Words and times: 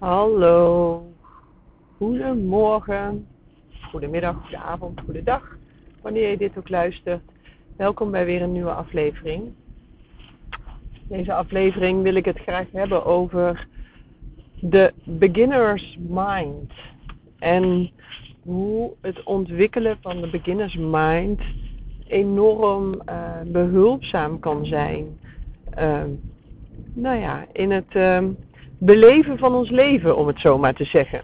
Hallo, 0.00 1.02
goedemorgen, 1.96 3.26
goedemiddag, 3.90 4.36
goedenavond, 4.40 5.00
goedendag, 5.00 5.56
wanneer 6.02 6.30
je 6.30 6.36
dit 6.36 6.58
ook 6.58 6.68
luistert. 6.68 7.22
Welkom 7.76 8.10
bij 8.10 8.24
weer 8.24 8.42
een 8.42 8.52
nieuwe 8.52 8.72
aflevering. 8.72 9.52
Deze 11.08 11.32
aflevering 11.32 12.02
wil 12.02 12.14
ik 12.14 12.24
het 12.24 12.38
graag 12.38 12.66
hebben 12.72 13.04
over 13.04 13.66
de 14.60 14.92
beginner's 15.04 15.98
mind. 16.08 16.72
En 17.38 17.90
hoe 18.42 18.92
het 19.00 19.22
ontwikkelen 19.22 19.98
van 20.00 20.20
de 20.20 20.30
beginner's 20.30 20.76
mind 20.76 21.40
enorm 22.06 22.94
uh, 22.94 23.40
behulpzaam 23.46 24.38
kan 24.38 24.66
zijn. 24.66 25.18
Uh, 25.78 26.02
nou 26.92 27.20
ja, 27.20 27.46
in 27.52 27.70
het 27.70 27.94
uh, 27.94 28.24
beleven 28.80 29.38
van 29.38 29.54
ons 29.54 29.70
leven, 29.70 30.16
om 30.16 30.26
het 30.26 30.40
zo 30.40 30.58
maar 30.58 30.74
te 30.74 30.84
zeggen. 30.84 31.22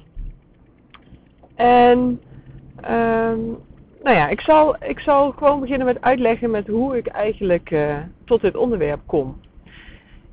En 1.55 2.21
ehm, 2.81 3.41
nou 4.03 4.17
ja, 4.17 4.29
ik 4.29 4.41
zal, 4.41 4.77
ik 4.85 5.01
zal 5.01 5.31
gewoon 5.33 5.61
beginnen 5.61 5.87
met 5.87 6.01
uitleggen 6.01 6.51
met 6.51 6.67
hoe 6.67 6.97
ik 6.97 7.07
eigenlijk 7.07 7.71
uh, 7.71 7.97
tot 8.25 8.41
dit 8.41 8.57
onderwerp 8.57 9.01
kom. 9.07 9.41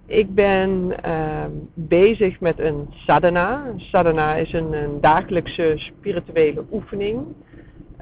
Ik 0.06 0.36
ben 0.36 0.96
uh, 1.06 1.46
bezig 1.74 2.40
met 2.40 2.60
een 2.60 2.88
sadhana. 2.92 3.64
Sadhana 3.78 4.36
is 4.36 4.54
een, 4.54 4.74
een 4.74 5.02
dagelijkse 5.02 5.74
spirituele 5.76 6.64
oefening. 6.72 7.26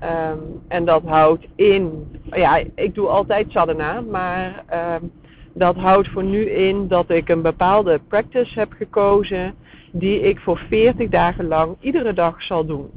Um, 0.04 0.62
en 0.68 0.86
dat 0.86 1.04
houdt 1.04 1.48
in, 1.55 2.08
ja, 2.32 2.64
ik 2.76 2.96
doe 2.96 3.08
altijd 3.08 3.52
sadhana, 3.52 4.02
maar 4.02 4.64
um, 5.02 5.12
dat 5.54 5.76
houdt 5.76 6.08
voor 6.08 6.23
nu 6.23 6.50
in 6.50 6.88
dat 6.88 7.09
ik 7.09 7.30
een 7.30 7.42
bepaalde 7.42 8.00
practice 8.08 8.59
heb 8.59 8.72
gekozen 8.72 9.54
die 9.92 10.22
ik 10.22 10.40
voor 10.40 10.58
40 10.58 11.09
dagen 11.09 11.48
lang 11.48 11.76
iedere 11.80 12.14
dag 12.14 12.44
zal 12.44 12.66
doen. 12.66 12.90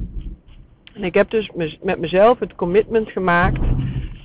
En 0.93 1.03
ik 1.03 1.13
heb 1.13 1.29
dus 1.29 1.51
met 1.81 1.99
mezelf 1.99 2.39
het 2.39 2.55
commitment 2.55 3.09
gemaakt 3.09 3.61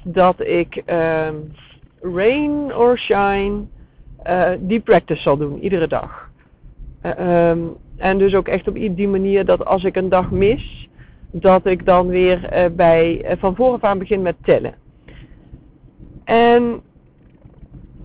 dat 0.04 0.41
ik 0.41 0.82
um, 0.86 1.52
rain 2.00 2.74
or 2.74 2.98
shine 2.98 3.62
uh, 4.26 4.50
die 4.58 4.80
practice 4.80 5.22
zal 5.22 5.36
doen, 5.36 5.58
iedere 5.62 5.86
dag. 5.86 6.30
Um, 7.19 7.76
en 7.97 8.19
dus 8.19 8.34
ook 8.34 8.48
echt 8.48 8.69
op 8.69 8.74
die 8.74 9.08
manier 9.08 9.44
dat 9.44 9.64
als 9.64 9.84
ik 9.84 9.97
een 9.97 10.08
dag 10.08 10.30
mis, 10.30 10.88
dat 11.32 11.66
ik 11.66 11.86
dan 11.86 12.08
weer 12.08 12.56
uh, 12.56 12.76
bij, 12.76 13.24
van 13.38 13.56
vooraf 13.56 13.84
aan 13.84 13.98
begin 13.98 14.22
met 14.22 14.36
tellen. 14.42 14.74
En 16.24 16.80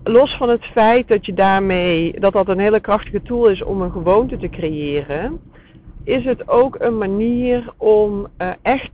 los 0.03 0.35
van 0.37 0.49
het 0.49 0.65
feit 0.65 1.07
dat 1.07 1.25
je 1.25 1.33
daarmee, 1.33 2.19
dat 2.19 2.33
dat 2.33 2.47
een 2.47 2.59
hele 2.59 2.79
krachtige 2.79 3.21
tool 3.21 3.47
is 3.47 3.63
om 3.63 3.81
een 3.81 3.91
gewoonte 3.91 4.37
te 4.37 4.49
creëren, 4.49 5.39
is 6.03 6.25
het 6.25 6.47
ook 6.47 6.75
een 6.79 6.97
manier 6.97 7.73
om 7.77 8.27
uh, 8.37 8.49
echt 8.61 8.91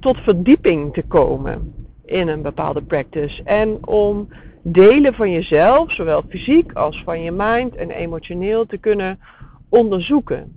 tot 0.00 0.16
verdieping 0.16 0.92
te 0.94 1.02
komen 1.02 1.74
in 2.04 2.28
een 2.28 2.42
bepaalde 2.42 2.82
practice. 2.82 3.42
En 3.42 3.86
om 3.86 4.28
delen 4.62 5.14
van 5.14 5.30
jezelf, 5.30 5.92
zowel 5.92 6.22
fysiek 6.28 6.72
als 6.72 7.02
van 7.04 7.22
je 7.22 7.30
mind 7.30 7.76
en 7.76 7.90
emotioneel, 7.90 8.66
te 8.66 8.78
kunnen 8.78 9.18
onderzoeken. 9.68 10.52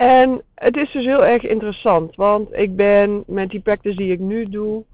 En 0.00 0.42
het 0.54 0.76
is 0.76 0.90
dus 0.90 1.04
heel 1.04 1.24
erg 1.24 1.42
interessant, 1.42 2.16
want 2.16 2.52
ik 2.52 2.76
ben 2.76 3.22
met 3.26 3.50
die 3.50 3.60
practice 3.60 3.96
die 3.96 4.12
ik 4.12 4.18
nu 4.18 4.48
doe, 4.48 4.84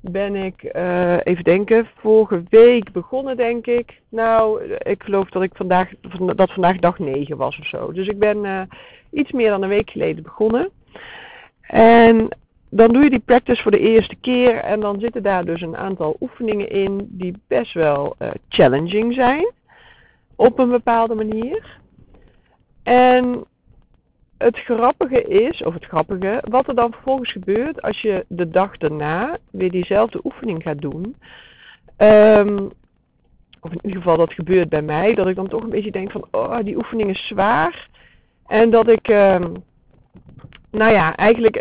ben 0.00 0.34
ik, 0.34 0.70
uh, 0.76 1.16
even 1.22 1.44
denken, 1.44 1.88
vorige 1.96 2.42
week 2.48 2.92
begonnen, 2.92 3.36
denk 3.36 3.66
ik. 3.66 4.00
Nou, 4.08 4.62
ik 4.78 5.02
geloof 5.02 5.28
dat 5.28 5.42
ik 5.42 5.50
vandaag, 5.54 5.90
dat 6.36 6.52
vandaag 6.52 6.78
dag 6.78 6.98
9 6.98 7.36
was 7.36 7.58
of 7.58 7.66
zo. 7.66 7.92
Dus 7.92 8.06
ik 8.06 8.18
ben 8.18 8.44
uh, 8.44 8.62
iets 9.10 9.32
meer 9.32 9.50
dan 9.50 9.62
een 9.62 9.68
week 9.68 9.90
geleden 9.90 10.22
begonnen. 10.22 10.70
En 11.60 12.28
dan 12.70 12.92
doe 12.92 13.02
je 13.02 13.10
die 13.10 13.22
practice 13.24 13.62
voor 13.62 13.70
de 13.70 13.78
eerste 13.78 14.16
keer 14.20 14.56
en 14.56 14.80
dan 14.80 15.00
zitten 15.00 15.22
daar 15.22 15.44
dus 15.44 15.60
een 15.60 15.76
aantal 15.76 16.16
oefeningen 16.20 16.70
in 16.70 17.06
die 17.10 17.34
best 17.48 17.72
wel 17.72 18.14
uh, 18.18 18.30
challenging 18.48 19.14
zijn. 19.14 19.52
Op 20.36 20.58
een 20.58 20.70
bepaalde 20.70 21.14
manier. 21.14 21.80
En 22.82 23.44
het 24.42 24.58
grappige 24.58 25.22
is, 25.22 25.62
of 25.62 25.74
het 25.74 25.84
grappige, 25.84 26.42
wat 26.48 26.68
er 26.68 26.74
dan 26.74 26.92
vervolgens 26.92 27.32
gebeurt 27.32 27.82
als 27.82 28.00
je 28.00 28.24
de 28.28 28.50
dag 28.50 28.76
daarna 28.76 29.38
weer 29.50 29.70
diezelfde 29.70 30.20
oefening 30.24 30.62
gaat 30.62 30.80
doen. 30.80 31.16
Um, 31.98 32.70
of 33.60 33.70
in 33.70 33.78
ieder 33.82 34.02
geval 34.02 34.16
dat 34.16 34.32
gebeurt 34.32 34.68
bij 34.68 34.82
mij, 34.82 35.14
dat 35.14 35.26
ik 35.26 35.36
dan 35.36 35.48
toch 35.48 35.62
een 35.62 35.70
beetje 35.70 35.90
denk 35.90 36.10
van, 36.10 36.24
oh, 36.30 36.58
die 36.62 36.76
oefening 36.76 37.10
is 37.10 37.26
zwaar. 37.26 37.88
En 38.46 38.70
dat 38.70 38.88
ik, 38.88 39.08
um, 39.08 39.64
nou 40.70 40.92
ja, 40.92 41.16
eigenlijk 41.16 41.56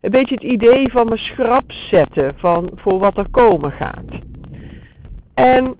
een 0.00 0.10
beetje 0.10 0.34
het 0.34 0.44
idee 0.44 0.90
van 0.90 1.08
me 1.08 1.16
schrap 1.16 1.72
zetten 1.72 2.34
van, 2.36 2.70
voor 2.74 2.98
wat 2.98 3.16
er 3.16 3.30
komen 3.30 3.72
gaat. 3.72 4.18
En 5.34 5.76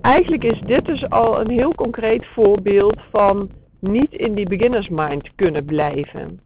eigenlijk 0.00 0.44
is 0.44 0.60
dit 0.60 0.84
dus 0.84 1.10
al 1.10 1.40
een 1.40 1.50
heel 1.50 1.74
concreet 1.74 2.26
voorbeeld 2.26 3.00
van 3.10 3.50
niet 3.82 4.12
in 4.12 4.34
die 4.34 4.48
beginners 4.48 4.88
mind 4.88 5.30
kunnen 5.34 5.64
blijven. 5.64 6.40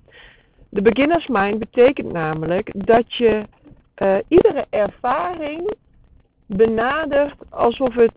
De 0.68 0.82
beginners 0.82 1.26
mind 1.26 1.58
betekent 1.58 2.12
namelijk 2.12 2.86
dat 2.86 3.14
je 3.14 3.42
uh, 4.02 4.16
iedere 4.28 4.66
ervaring 4.70 5.74
benadert 6.46 7.34
alsof 7.50 7.94
het, 7.94 8.12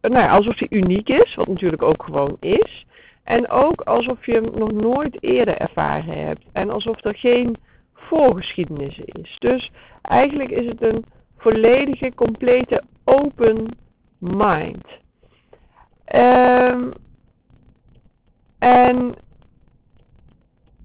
nou 0.00 0.14
ja, 0.14 0.30
alsof 0.30 0.56
die 0.56 0.68
uniek 0.70 1.08
is, 1.08 1.34
wat 1.34 1.48
natuurlijk 1.48 1.82
ook 1.82 2.02
gewoon 2.02 2.36
is. 2.40 2.86
En 3.24 3.50
ook 3.50 3.80
alsof 3.80 4.26
je 4.26 4.32
hem 4.32 4.50
nog 4.54 4.72
nooit 4.72 5.22
eerder 5.22 5.56
ervaren 5.56 6.26
hebt. 6.26 6.44
En 6.52 6.70
alsof 6.70 7.04
er 7.04 7.14
geen 7.14 7.56
voorgeschiedenis 7.94 8.98
is. 8.98 9.36
Dus 9.38 9.70
eigenlijk 10.02 10.50
is 10.50 10.66
het 10.66 10.82
een 10.82 11.04
volledige, 11.38 12.12
complete 12.14 12.82
open 13.04 13.76
mind. 14.18 14.86
Um, 16.14 16.92
en 18.58 19.14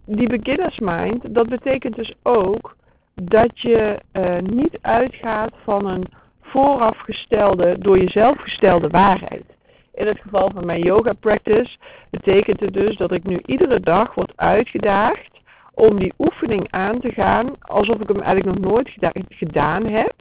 die 0.06 0.28
beginners 0.28 0.80
mind, 0.80 1.36
dat 1.36 1.50
betekent 1.50 1.96
dus 1.96 2.14
ook 2.24 2.76
dat 3.14 3.60
je 3.60 4.00
uh, 4.14 4.38
niet 4.38 4.78
uitgaat 4.82 5.54
van 5.64 5.86
een 5.86 6.08
voorafgestelde, 6.42 7.78
door 7.80 7.98
jezelf 7.98 8.42
gestelde 8.42 8.88
waarheid. 8.88 9.46
In 9.94 10.08
het 10.08 10.20
geval 10.20 10.52
van 10.54 10.66
mijn 10.66 10.82
yoga 10.82 11.14
practice 11.14 11.78
betekent 12.10 12.60
het 12.60 12.74
dus 12.74 12.98
dat 12.98 13.12
ik 13.12 13.24
nu 13.24 13.42
iedere 13.46 13.80
dag 13.80 14.14
word 14.14 14.34
uitgedaagd 14.36 15.40
om 15.74 16.00
die 16.00 16.14
oefening 16.18 16.68
aan 16.70 17.00
te 17.00 17.12
gaan 17.12 17.56
alsof 17.60 18.00
ik 18.00 18.08
hem 18.08 18.22
eigenlijk 18.22 18.60
nog 18.60 18.72
nooit 18.72 18.98
gedaan 19.30 19.86
heb. 19.86 20.14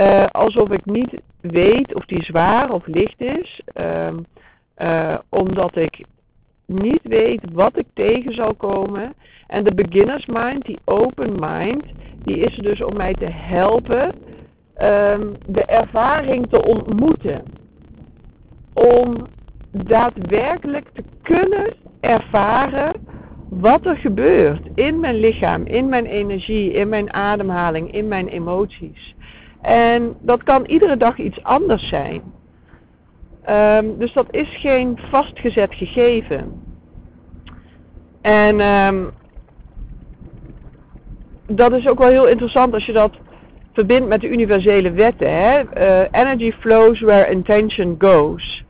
Uh, 0.00 0.26
alsof 0.26 0.70
ik 0.70 0.84
niet 0.84 1.20
weet 1.40 1.94
of 1.94 2.04
die 2.04 2.22
zwaar 2.22 2.70
of 2.70 2.86
licht 2.86 3.20
is. 3.20 3.60
Uh, 3.74 4.08
uh, 4.78 5.18
omdat 5.28 5.76
ik 5.76 6.04
niet 6.66 7.00
weet 7.02 7.40
wat 7.52 7.78
ik 7.78 7.86
tegen 7.94 8.34
zal 8.34 8.54
komen. 8.54 9.14
En 9.46 9.64
de 9.64 9.74
beginners 9.74 10.26
mind, 10.26 10.64
die 10.64 10.78
open 10.84 11.40
mind, 11.40 11.84
die 12.24 12.38
is 12.38 12.56
er 12.56 12.62
dus 12.62 12.82
om 12.82 12.96
mij 12.96 13.12
te 13.12 13.30
helpen 13.30 14.14
um, 14.82 15.32
de 15.46 15.64
ervaring 15.64 16.46
te 16.50 16.62
ontmoeten. 16.64 17.42
Om 18.74 19.26
daadwerkelijk 19.70 20.88
te 20.94 21.02
kunnen 21.22 21.74
ervaren 22.00 22.92
wat 23.48 23.86
er 23.86 23.96
gebeurt 23.96 24.62
in 24.74 25.00
mijn 25.00 25.16
lichaam, 25.16 25.64
in 25.64 25.88
mijn 25.88 26.06
energie, 26.06 26.72
in 26.72 26.88
mijn 26.88 27.12
ademhaling, 27.12 27.92
in 27.92 28.08
mijn 28.08 28.28
emoties. 28.28 29.14
En 29.62 30.16
dat 30.20 30.42
kan 30.42 30.64
iedere 30.64 30.96
dag 30.96 31.18
iets 31.18 31.42
anders 31.42 31.88
zijn. 31.88 32.22
Um, 33.50 33.98
dus 33.98 34.12
dat 34.12 34.26
is 34.30 34.56
geen 34.56 34.98
vastgezet 35.10 35.74
gegeven. 35.74 36.62
En 38.20 38.60
um, 38.60 39.10
dat 41.46 41.72
is 41.72 41.88
ook 41.88 41.98
wel 41.98 42.08
heel 42.08 42.28
interessant 42.28 42.74
als 42.74 42.86
je 42.86 42.92
dat 42.92 43.12
verbindt 43.72 44.08
met 44.08 44.20
de 44.20 44.28
universele 44.28 44.90
wetten. 44.90 45.32
Hè? 45.32 45.60
Uh, 45.60 46.08
energy 46.10 46.52
flows 46.52 47.00
where 47.00 47.30
intention 47.30 47.94
goes. 47.98 48.64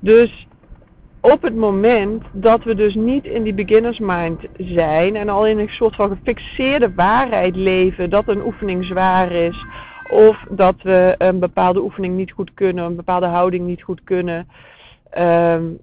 Dus 0.00 0.46
op 1.20 1.42
het 1.42 1.54
moment 1.54 2.24
dat 2.32 2.64
we 2.64 2.74
dus 2.74 2.94
niet 2.94 3.24
in 3.24 3.42
die 3.42 3.54
beginners 3.54 3.98
mind 3.98 4.40
zijn 4.56 5.16
en 5.16 5.28
al 5.28 5.46
in 5.46 5.58
een 5.58 5.68
soort 5.68 5.94
van 5.94 6.08
gefixeerde 6.08 6.94
waarheid 6.94 7.56
leven 7.56 8.10
dat 8.10 8.28
een 8.28 8.44
oefening 8.44 8.84
zwaar 8.84 9.32
is, 9.32 9.66
of 10.10 10.44
dat 10.50 10.82
we 10.82 11.14
een 11.18 11.38
bepaalde 11.38 11.82
oefening 11.82 12.16
niet 12.16 12.32
goed 12.32 12.54
kunnen, 12.54 12.84
een 12.84 12.96
bepaalde 12.96 13.26
houding 13.26 13.66
niet 13.66 13.82
goed 13.82 14.04
kunnen. 14.04 14.48
Um, 15.18 15.78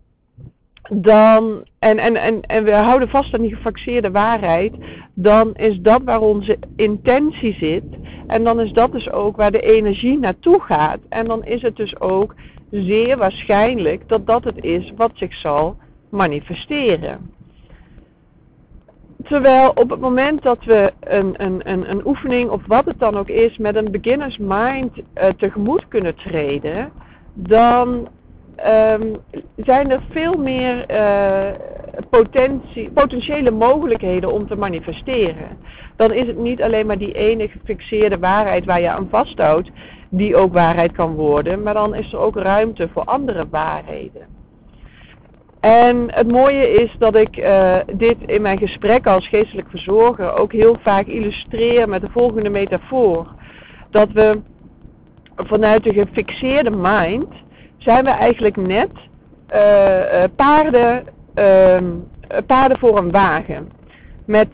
dan, 0.90 1.66
en, 1.80 1.98
en, 1.98 2.16
en, 2.16 2.42
en 2.42 2.64
we 2.64 2.72
houden 2.72 3.10
vast 3.10 3.34
aan 3.34 3.42
die 3.42 3.56
gefaxeerde 3.56 4.12
waarheid, 4.12 4.74
dan 5.14 5.54
is 5.54 5.80
dat 5.82 6.02
waar 6.04 6.22
onze 6.22 6.58
intentie 6.76 7.54
zit. 7.54 7.84
En 8.28 8.44
dan 8.44 8.60
is 8.60 8.72
dat 8.72 8.92
dus 8.92 9.12
ook 9.12 9.36
waar 9.36 9.52
de 9.52 9.62
energie 9.62 10.20
naartoe 10.20 10.62
gaat. 10.62 11.00
En 11.10 11.26
dan 11.26 11.46
is 11.46 11.62
het 11.62 11.76
dus 11.76 12.00
ook 12.00 12.36
zeer 12.72 13.18
waarschijnlijk 13.18 14.10
dat 14.10 14.28
dat 14.28 14.44
het 14.44 14.64
is 14.64 14.92
wat 14.96 15.12
zich 15.14 15.34
zal 15.34 15.78
manifesteren. 16.10 17.35
Terwijl 19.28 19.70
op 19.70 19.90
het 19.90 20.00
moment 20.00 20.42
dat 20.42 20.64
we 20.64 20.94
een, 21.00 21.34
een, 21.38 21.62
een, 21.64 21.90
een 21.90 22.08
oefening 22.08 22.50
of 22.50 22.62
wat 22.68 22.86
het 22.86 23.00
dan 23.00 23.18
ook 23.18 23.30
is 23.30 23.58
met 23.58 23.76
een 23.76 23.92
beginners 23.92 24.38
mind 24.38 24.98
uh, 24.98 25.30
tegemoet 25.38 25.88
kunnen 25.88 26.16
treden, 26.16 26.92
dan 27.34 28.08
um, 28.68 29.18
zijn 29.56 29.92
er 29.92 30.02
veel 30.10 30.34
meer 30.34 30.86
potentie, 32.10 32.90
potentiële 32.90 33.52
mogelijkheden 33.52 34.32
om 34.32 34.48
te 34.48 34.56
manifesteren. 34.56 35.58
Dan 35.96 36.12
is 36.14 36.28
het 36.28 36.38
niet 36.38 36.62
alleen 36.62 36.86
maar 36.86 36.98
die 36.98 37.14
ene 37.14 37.48
gefixeerde 37.48 38.20
waarheid 38.20 38.66
waar 38.66 38.82
je 38.82 38.90
aan 38.90 39.08
vasthoudt, 39.10 39.72
die 40.10 40.36
ook 40.36 40.54
waarheid 40.54 40.92
kan 40.92 41.16
worden, 41.16 41.64
maar 41.64 41.74
dan 41.74 41.96
is 41.96 42.14
er 42.14 42.20
ook 42.20 42.36
ruimte 42.36 42.90
voor 42.94 43.04
andere 43.04 43.48
waarheden. 43.50 44.35
En 45.66 46.06
het 46.08 46.32
mooie 46.32 46.70
is 46.70 46.96
dat 46.98 47.16
ik 47.16 47.38
uh, 47.38 47.78
dit 47.94 48.16
in 48.26 48.42
mijn 48.42 48.58
gesprek 48.58 49.08
als 49.08 49.28
geestelijk 49.28 49.70
verzorger 49.70 50.34
ook 50.34 50.52
heel 50.52 50.78
vaak 50.82 51.06
illustreer 51.06 51.90
met 51.90 52.02
de 52.02 52.10
volgende 52.10 52.50
metafoor. 52.50 53.28
Dat 53.90 54.12
we 54.12 54.42
vanuit 55.36 55.84
de 55.84 55.94
gefixeerde 55.94 56.70
mind 56.70 57.28
zijn 57.78 58.04
we 58.04 58.10
eigenlijk 58.10 58.56
net 58.56 58.90
uh, 58.92 60.24
paarden, 60.36 61.04
uh, 61.36 61.78
paarden 62.46 62.80
voor 62.80 62.98
een 62.98 63.12
wagen. 63.12 63.72
Met, 64.26 64.50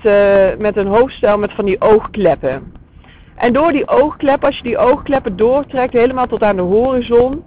met 0.58 0.78
een 0.78 0.88
hoofdstel 0.88 1.38
met 1.38 1.52
van 1.52 1.66
die 1.66 1.82
oogkleppen. 1.82 2.74
En 3.36 3.54
door 3.54 3.72
die 3.72 3.88
oogkleppen, 3.88 4.48
als 4.48 4.58
je 4.58 4.64
die 4.64 4.78
oogkleppen 4.78 5.38
doortrekt 5.38 5.94
helemaal 5.94 6.28
tot 6.28 6.44
aan 6.44 6.56
de 6.56 6.62
horizon, 6.62 7.44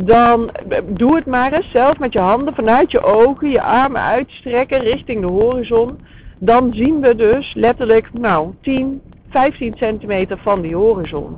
dan 0.00 0.50
doe 0.86 1.14
het 1.14 1.26
maar 1.26 1.52
eens 1.52 1.70
zelf 1.70 1.98
met 1.98 2.12
je 2.12 2.18
handen 2.18 2.54
vanuit 2.54 2.90
je 2.90 3.02
ogen, 3.02 3.50
je 3.50 3.62
armen 3.62 4.00
uitstrekken 4.00 4.80
richting 4.80 5.20
de 5.20 5.26
horizon. 5.26 5.98
Dan 6.38 6.74
zien 6.74 7.00
we 7.00 7.14
dus 7.14 7.54
letterlijk, 7.54 8.12
nou, 8.12 8.54
10, 8.60 9.02
15 9.28 9.74
centimeter 9.76 10.38
van 10.38 10.60
die 10.60 10.76
horizon. 10.76 11.36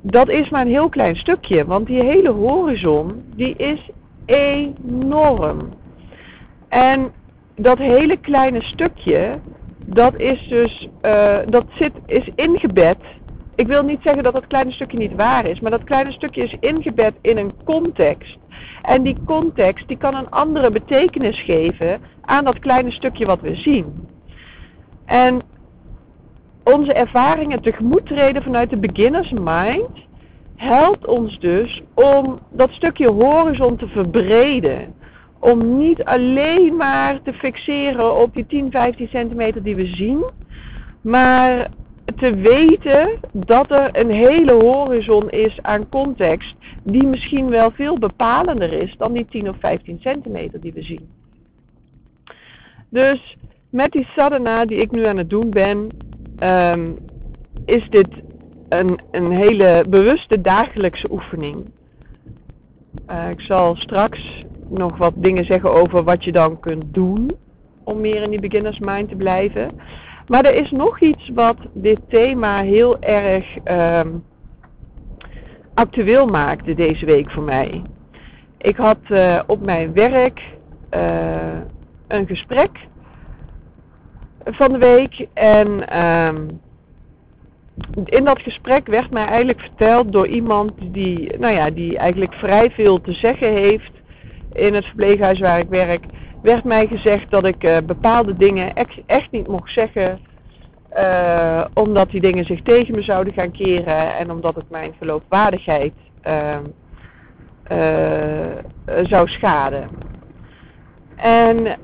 Dat 0.00 0.28
is 0.28 0.48
maar 0.48 0.60
een 0.60 0.72
heel 0.72 0.88
klein 0.88 1.16
stukje, 1.16 1.64
want 1.64 1.86
die 1.86 2.02
hele 2.02 2.30
horizon, 2.30 3.24
die 3.34 3.56
is 3.56 3.90
enorm. 4.24 5.68
En 6.68 7.12
dat 7.56 7.78
hele 7.78 8.16
kleine 8.16 8.62
stukje, 8.62 9.38
dat 9.84 10.18
is 10.18 10.48
dus, 10.48 10.88
uh, 11.02 11.38
dat 11.48 11.64
zit, 11.74 11.92
is 12.06 12.30
ingebed 12.34 12.98
ik 13.56 13.66
wil 13.66 13.82
niet 13.82 14.02
zeggen 14.02 14.22
dat 14.22 14.32
dat 14.32 14.46
kleine 14.46 14.72
stukje 14.72 14.98
niet 14.98 15.14
waar 15.14 15.46
is, 15.46 15.60
maar 15.60 15.70
dat 15.70 15.84
kleine 15.84 16.12
stukje 16.12 16.42
is 16.42 16.56
ingebed 16.60 17.14
in 17.20 17.36
een 17.36 17.52
context. 17.64 18.38
En 18.82 19.02
die 19.02 19.16
context 19.24 19.88
die 19.88 19.96
kan 19.96 20.14
een 20.14 20.30
andere 20.30 20.70
betekenis 20.70 21.42
geven 21.42 22.00
aan 22.20 22.44
dat 22.44 22.58
kleine 22.58 22.90
stukje 22.90 23.26
wat 23.26 23.40
we 23.40 23.54
zien. 23.54 24.08
En 25.04 25.42
onze 26.64 26.92
ervaringen 26.92 27.62
tegemoet 27.62 28.06
treden 28.06 28.42
vanuit 28.42 28.70
de 28.70 28.76
beginners 28.76 29.32
mind 29.32 30.04
helpt 30.56 31.06
ons 31.06 31.38
dus 31.38 31.82
om 31.94 32.38
dat 32.50 32.70
stukje 32.70 33.08
horizon 33.08 33.76
te 33.76 33.88
verbreden. 33.88 34.94
Om 35.38 35.78
niet 35.78 36.04
alleen 36.04 36.76
maar 36.76 37.22
te 37.22 37.32
fixeren 37.32 38.16
op 38.20 38.34
die 38.34 38.46
10, 38.46 38.70
15 38.70 39.08
centimeter 39.08 39.62
die 39.62 39.76
we 39.76 39.86
zien, 39.86 40.24
maar 41.00 41.68
te 42.14 42.34
weten 42.34 43.08
dat 43.32 43.70
er 43.70 43.88
een 43.92 44.10
hele 44.10 44.52
horizon 44.52 45.30
is 45.30 45.62
aan 45.62 45.88
context 45.88 46.54
die 46.82 47.06
misschien 47.06 47.48
wel 47.48 47.70
veel 47.70 47.98
bepalender 47.98 48.72
is 48.72 48.94
dan 48.96 49.12
die 49.12 49.26
10 49.30 49.48
of 49.48 49.56
15 49.58 49.98
centimeter 50.00 50.60
die 50.60 50.72
we 50.72 50.82
zien. 50.82 51.08
Dus 52.88 53.36
met 53.70 53.92
die 53.92 54.06
sadhana 54.14 54.64
die 54.64 54.78
ik 54.78 54.90
nu 54.90 55.04
aan 55.04 55.16
het 55.16 55.30
doen 55.30 55.50
ben, 55.50 55.88
um, 56.40 56.98
is 57.64 57.88
dit 57.88 58.08
een, 58.68 59.00
een 59.10 59.30
hele 59.30 59.84
bewuste 59.88 60.40
dagelijkse 60.40 61.10
oefening. 61.10 61.64
Uh, 63.10 63.30
ik 63.30 63.40
zal 63.40 63.76
straks 63.76 64.44
nog 64.68 64.96
wat 64.96 65.12
dingen 65.16 65.44
zeggen 65.44 65.72
over 65.72 66.04
wat 66.04 66.24
je 66.24 66.32
dan 66.32 66.60
kunt 66.60 66.94
doen 66.94 67.36
om 67.84 68.00
meer 68.00 68.22
in 68.22 68.30
die 68.30 68.40
beginners 68.40 68.78
mind 68.78 69.08
te 69.08 69.16
blijven. 69.16 69.70
Maar 70.26 70.44
er 70.44 70.54
is 70.54 70.70
nog 70.70 71.00
iets 71.00 71.30
wat 71.34 71.56
dit 71.72 71.98
thema 72.08 72.62
heel 72.62 73.00
erg 73.00 73.56
um, 73.64 74.24
actueel 75.74 76.26
maakte 76.26 76.74
deze 76.74 77.06
week 77.06 77.30
voor 77.30 77.42
mij. 77.42 77.82
Ik 78.58 78.76
had 78.76 78.98
uh, 79.08 79.40
op 79.46 79.60
mijn 79.60 79.92
werk 79.92 80.40
uh, 80.94 81.58
een 82.08 82.26
gesprek 82.26 82.70
van 84.44 84.72
de 84.72 84.78
week 84.78 85.26
en 85.34 85.98
um, 86.06 86.60
in 88.04 88.24
dat 88.24 88.38
gesprek 88.38 88.86
werd 88.86 89.10
mij 89.10 89.26
eigenlijk 89.26 89.60
verteld 89.60 90.12
door 90.12 90.26
iemand 90.26 90.72
die, 90.80 91.38
nou 91.38 91.54
ja, 91.54 91.70
die 91.70 91.98
eigenlijk 91.98 92.34
vrij 92.34 92.70
veel 92.70 93.00
te 93.00 93.12
zeggen 93.12 93.52
heeft 93.52 93.92
in 94.52 94.74
het 94.74 94.84
verpleeghuis 94.84 95.38
waar 95.40 95.58
ik 95.58 95.68
werk 95.68 96.04
werd 96.42 96.64
mij 96.64 96.86
gezegd 96.86 97.30
dat 97.30 97.44
ik 97.44 97.64
uh, 97.64 97.76
bepaalde 97.86 98.36
dingen 98.36 98.74
echt, 99.06 99.30
niet 99.30 99.46
mocht 99.46 99.72
zeggen. 99.72 100.20
Uh, 100.98 101.64
omdat 101.74 102.10
die 102.10 102.20
dingen 102.20 102.44
zich 102.44 102.62
tegen 102.62 102.94
me 102.94 103.02
zouden 103.02 103.32
gaan 103.32 103.50
keren 103.50 104.16
en 104.16 104.30
omdat 104.30 104.54
het 104.54 104.70
mijn 104.70 104.94
geloofwaardigheid 104.98 105.92
uh, 106.26 106.56
zou 109.02 109.28
schaden. 109.28 109.88
En 111.16 111.78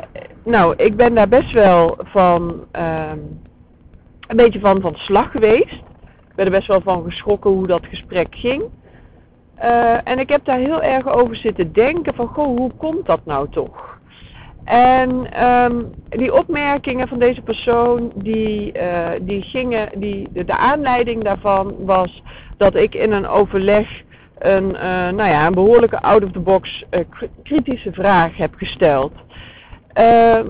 nou, 0.45 0.75
ik 0.77 0.97
ben 0.97 1.15
daar 1.15 1.29
best 1.29 1.53
wel 1.53 1.99
van 2.03 2.65
ehm, 2.71 3.19
een 4.27 4.37
beetje 4.37 4.61
van 4.61 4.81
van 4.81 4.95
slag 4.95 5.31
geweest. 5.31 5.73
Ik 6.29 6.35
ben 6.35 6.45
er 6.45 6.51
best 6.51 6.67
wel 6.67 6.81
van 6.81 7.05
geschrokken 7.05 7.51
hoe 7.51 7.67
dat 7.67 7.87
gesprek 7.87 8.35
ging. 8.35 8.63
en 10.05 10.19
ik 10.19 10.29
heb 10.29 10.45
daar 10.45 10.59
heel 10.59 10.83
erg 10.83 11.07
over 11.07 11.37
zitten 11.37 11.73
denken 11.73 12.15
van, 12.15 12.27
goh, 12.27 12.57
hoe 12.59 12.73
komt 12.77 13.07
dat 13.07 13.21
nou 13.25 13.49
toch? 13.51 13.92
En 14.65 15.43
um, 15.49 15.91
die 16.09 16.35
opmerkingen 16.35 17.09
van 17.09 17.19
deze 17.19 17.43
persoon, 17.43 18.13
die, 18.15 18.73
uh, 18.77 19.09
die 19.21 19.43
gingen, 19.43 19.89
die, 19.95 20.29
de, 20.33 20.57
aanleiding 20.57 21.25
daarvan 21.25 21.75
was 21.85 22.23
dat 22.57 22.75
ik 22.75 22.95
in 22.95 23.13
een 23.13 23.27
overleg 23.27 24.03
een, 24.39 24.65
uh, 24.65 24.81
nou 25.09 25.29
ja, 25.29 25.47
een 25.47 25.55
behoorlijke 25.55 26.01
out-of-the-box 26.01 26.85
uh, 26.91 27.01
kritische 27.43 27.93
vraag 27.93 28.37
heb 28.37 28.55
gesteld. 28.55 29.13
Ehm, 29.93 30.47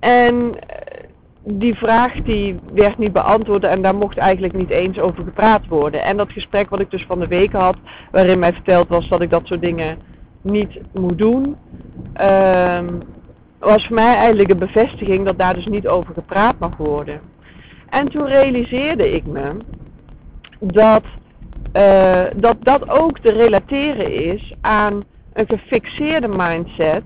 en 0.00 0.54
die 1.44 1.74
vraag 1.74 2.12
die 2.12 2.60
werd 2.72 2.98
niet 2.98 3.12
beantwoord 3.12 3.64
en 3.64 3.82
daar 3.82 3.94
mocht 3.94 4.16
eigenlijk 4.16 4.54
niet 4.54 4.70
eens 4.70 4.98
over 4.98 5.24
gepraat 5.24 5.66
worden. 5.66 6.02
En 6.02 6.16
dat 6.16 6.32
gesprek 6.32 6.70
wat 6.70 6.80
ik 6.80 6.90
dus 6.90 7.04
van 7.04 7.18
de 7.18 7.26
week 7.26 7.52
had, 7.52 7.76
waarin 8.10 8.38
mij 8.38 8.52
verteld 8.52 8.88
was 8.88 9.08
dat 9.08 9.22
ik 9.22 9.30
dat 9.30 9.46
soort 9.46 9.60
dingen 9.60 9.98
niet 10.42 10.80
moet 10.92 11.18
doen, 11.18 11.56
um, 12.20 13.02
was 13.58 13.86
voor 13.86 13.94
mij 13.94 14.14
eigenlijk 14.14 14.50
een 14.50 14.58
bevestiging 14.58 15.24
dat 15.24 15.38
daar 15.38 15.54
dus 15.54 15.66
niet 15.66 15.88
over 15.88 16.14
gepraat 16.14 16.58
mag 16.58 16.76
worden. 16.76 17.20
En 17.88 18.08
toen 18.08 18.26
realiseerde 18.26 19.12
ik 19.14 19.26
me 19.26 19.56
dat, 20.60 21.04
uh, 21.72 22.24
dat 22.36 22.56
dat 22.60 22.88
ook 22.88 23.18
te 23.18 23.30
relateren 23.30 24.12
is 24.12 24.54
aan 24.60 25.04
een 25.32 25.46
gefixeerde 25.46 26.28
mindset 26.28 27.02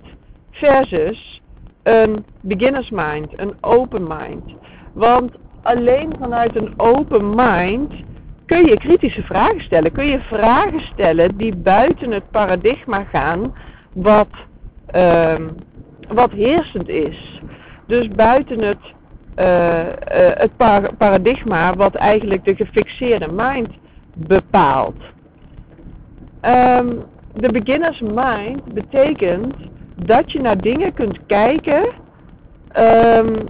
versus 0.50 1.42
een 1.82 2.24
beginners 2.40 2.90
mind, 2.90 3.38
een 3.38 3.54
open 3.60 4.06
mind. 4.06 4.54
Want 4.92 5.32
alleen 5.62 6.12
vanuit 6.18 6.56
een 6.56 6.72
open 6.76 7.34
mind 7.34 7.92
kun 8.46 8.66
je 8.66 8.78
kritische 8.78 9.22
vragen 9.22 9.60
stellen. 9.60 9.92
Kun 9.92 10.06
je 10.06 10.20
vragen 10.20 10.80
stellen 10.80 11.36
die 11.36 11.56
buiten 11.56 12.10
het 12.10 12.30
paradigma 12.30 13.04
gaan 13.04 13.54
wat, 13.92 14.28
uh, 14.94 15.34
wat 16.08 16.30
heersend 16.30 16.88
is. 16.88 17.40
Dus 17.86 18.08
buiten 18.08 18.60
het, 18.60 18.94
uh, 19.36 19.78
uh, 19.78 19.86
het 20.34 20.56
paradigma 20.98 21.74
wat 21.74 21.94
eigenlijk 21.94 22.44
de 22.44 22.56
gefixeerde 22.56 23.32
mind 23.32 23.68
bepaalt. 24.14 25.02
Um, 26.42 27.04
de 27.34 27.52
beginner's 27.52 28.00
mind 28.00 28.74
betekent 28.74 29.54
dat 29.94 30.32
je 30.32 30.40
naar 30.40 30.60
dingen 30.60 30.94
kunt 30.94 31.18
kijken 31.26 31.88
um, 32.78 33.48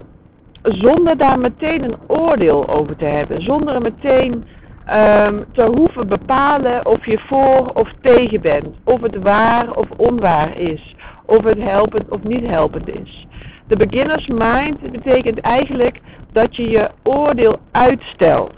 zonder 0.63 1.17
daar 1.17 1.39
meteen 1.39 1.85
een 1.85 1.97
oordeel 2.07 2.69
over 2.69 2.97
te 2.97 3.05
hebben. 3.05 3.43
Zonder 3.43 3.75
er 3.75 3.83
meteen 3.83 4.45
um, 4.91 5.45
te 5.53 5.63
hoeven 5.63 6.09
bepalen 6.09 6.87
of 6.87 7.07
je 7.07 7.19
voor 7.19 7.71
of 7.75 7.93
tegen 8.01 8.41
bent. 8.41 8.67
Of 8.85 9.01
het 9.01 9.23
waar 9.23 9.73
of 9.73 9.91
onwaar 9.97 10.59
is. 10.59 10.95
Of 11.25 11.45
het 11.45 11.59
helpend 11.59 12.09
of 12.09 12.23
niet 12.23 12.47
helpend 12.47 12.89
is. 12.89 13.27
De 13.67 13.77
beginners 13.77 14.27
mind 14.27 14.93
betekent 14.93 15.41
eigenlijk 15.41 16.01
dat 16.33 16.57
je 16.57 16.71
je 16.71 16.91
oordeel 17.03 17.59
uitstelt. 17.71 18.55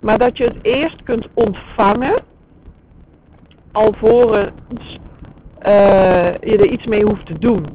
Maar 0.00 0.18
dat 0.18 0.36
je 0.36 0.44
het 0.44 0.58
eerst 0.62 1.02
kunt 1.02 1.28
ontvangen. 1.34 2.22
Alvorens 3.72 4.98
uh, 5.66 6.32
je 6.40 6.56
er 6.58 6.70
iets 6.70 6.86
mee 6.86 7.04
hoeft 7.04 7.26
te 7.26 7.38
doen. 7.38 7.66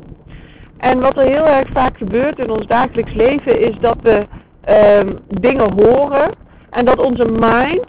En 0.77 0.99
wat 0.99 1.17
er 1.17 1.25
heel 1.25 1.47
erg 1.47 1.69
vaak 1.71 1.97
gebeurt 1.97 2.39
in 2.39 2.49
ons 2.49 2.67
dagelijks 2.67 3.13
leven 3.13 3.59
is 3.59 3.75
dat 3.79 3.97
we 4.01 4.25
um, 4.69 5.19
dingen 5.27 5.73
horen 5.73 6.31
en 6.73 6.85
dat 6.85 6.99
onze 6.99 7.25
mind 7.25 7.85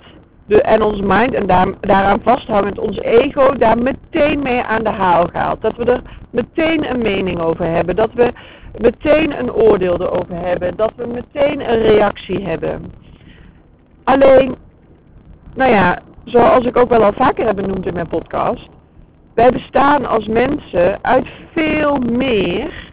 de, 0.47 0.63
en 0.63 0.83
onze 0.83 1.03
mind 1.03 1.35
en 1.35 1.47
daar, 1.47 1.69
daaraan 1.81 2.21
vasthoudend 2.23 2.79
ons 2.79 3.01
ego 3.01 3.57
daar 3.57 3.79
meteen 3.79 4.43
mee 4.43 4.63
aan 4.63 4.83
de 4.83 4.91
haal 4.91 5.27
gaat. 5.27 5.61
Dat 5.61 5.77
we 5.77 5.85
er 5.85 6.03
meteen 6.31 6.91
een 6.91 7.03
mening 7.03 7.41
over 7.41 7.65
hebben. 7.65 7.97
Dat 7.97 8.13
we 8.13 8.33
meteen 8.79 9.39
een 9.39 9.53
oordeel 9.53 10.01
erover 10.01 10.37
hebben. 10.37 10.77
Dat 10.77 10.93
we 10.97 11.07
meteen 11.07 11.71
een 11.71 11.83
reactie 11.83 12.47
hebben. 12.47 12.93
Alleen, 14.05 14.57
nou 15.55 15.71
ja, 15.71 15.99
zoals 16.25 16.65
ik 16.65 16.77
ook 16.77 16.89
wel 16.89 17.05
al 17.05 17.13
vaker 17.13 17.47
heb 17.47 17.57
benoemd 17.57 17.87
in 17.87 17.95
mijn 17.95 18.09
podcast. 18.09 18.69
Wij 19.35 19.53
bestaan 19.53 20.07
als 20.07 20.27
mensen 20.27 20.99
uit 21.03 21.27
veel 21.53 21.99
meer, 21.99 22.93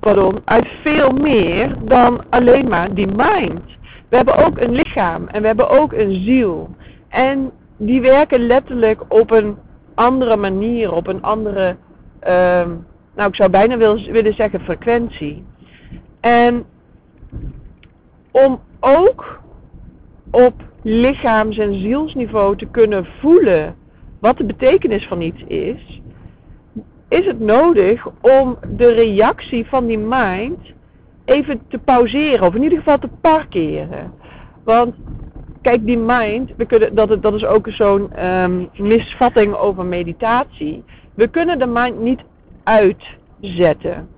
pardon, 0.00 0.40
uit 0.44 0.68
veel 0.82 1.10
meer 1.10 1.76
dan 1.82 2.24
alleen 2.30 2.68
maar 2.68 2.94
die 2.94 3.06
mind. 3.06 3.78
We 4.10 4.16
hebben 4.16 4.36
ook 4.46 4.58
een 4.58 4.72
lichaam 4.72 5.28
en 5.28 5.40
we 5.40 5.46
hebben 5.46 5.68
ook 5.68 5.92
een 5.92 6.12
ziel. 6.12 6.70
En 7.08 7.50
die 7.76 8.00
werken 8.00 8.40
letterlijk 8.46 9.02
op 9.08 9.30
een 9.30 9.56
andere 9.94 10.36
manier, 10.36 10.92
op 10.92 11.06
een 11.06 11.22
andere, 11.22 11.76
uh, 12.22 12.66
nou 13.14 13.28
ik 13.28 13.34
zou 13.34 13.50
bijna 13.50 13.76
willen 13.76 14.34
zeggen 14.34 14.60
frequentie. 14.60 15.44
En 16.20 16.64
om 18.30 18.60
ook 18.80 19.40
op 20.30 20.54
lichaams- 20.82 21.58
en 21.58 21.74
zielsniveau 21.74 22.56
te 22.56 22.66
kunnen 22.66 23.06
voelen 23.20 23.74
wat 24.20 24.36
de 24.36 24.44
betekenis 24.44 25.06
van 25.06 25.20
iets 25.20 25.42
is, 25.42 26.02
is 27.08 27.26
het 27.26 27.40
nodig 27.40 28.06
om 28.20 28.58
de 28.76 28.92
reactie 28.92 29.66
van 29.66 29.86
die 29.86 29.98
mind 29.98 30.58
even 31.30 31.60
te 31.68 31.78
pauzeren, 31.78 32.46
of 32.46 32.54
in 32.54 32.62
ieder 32.62 32.78
geval 32.78 32.98
te 32.98 33.10
parkeren. 33.20 34.12
Want 34.64 34.94
kijk, 35.62 35.86
die 35.86 35.98
mind, 35.98 36.52
we 36.56 36.66
kunnen, 36.66 36.94
dat, 36.94 37.22
dat 37.22 37.34
is 37.34 37.44
ook 37.44 37.68
zo'n 37.68 38.26
um, 38.26 38.68
misvatting 38.76 39.54
over 39.54 39.84
meditatie. 39.84 40.84
We 41.14 41.28
kunnen 41.28 41.58
de 41.58 41.66
mind 41.66 42.00
niet 42.00 42.20
uitzetten. 42.62 44.08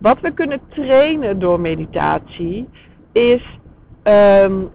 Wat 0.00 0.20
we 0.20 0.30
kunnen 0.30 0.60
trainen 0.68 1.38
door 1.38 1.60
meditatie 1.60 2.68
is 3.12 3.42
um, 4.04 4.70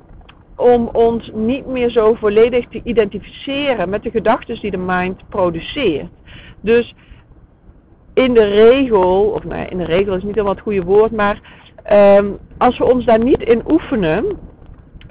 om 0.56 0.88
ons 0.88 1.32
niet 1.34 1.66
meer 1.66 1.90
zo 1.90 2.14
volledig 2.14 2.68
te 2.68 2.82
identificeren 2.84 3.90
met 3.90 4.04
de 4.04 4.12
gedachten 4.12 4.60
die 4.60 4.72
de 4.72 4.78
mind 4.78 5.30
produceert. 5.30 6.10
Dus 6.62 6.96
in 8.14 8.34
de 8.34 8.46
regel, 8.46 9.24
of 9.24 9.44
nou 9.44 9.66
in 9.66 9.78
de 9.78 9.86
regel 9.86 10.16
is 10.16 10.24
niet 10.24 10.36
helemaal 10.36 10.56
het 10.56 10.64
goede 10.64 10.84
woord, 10.84 11.12
maar 11.12 11.59
um, 11.92 12.38
als 12.58 12.78
we 12.78 12.86
ons 12.86 13.06
daar 13.06 13.24
niet 13.24 13.42
in 13.42 13.72
oefenen, 13.72 14.38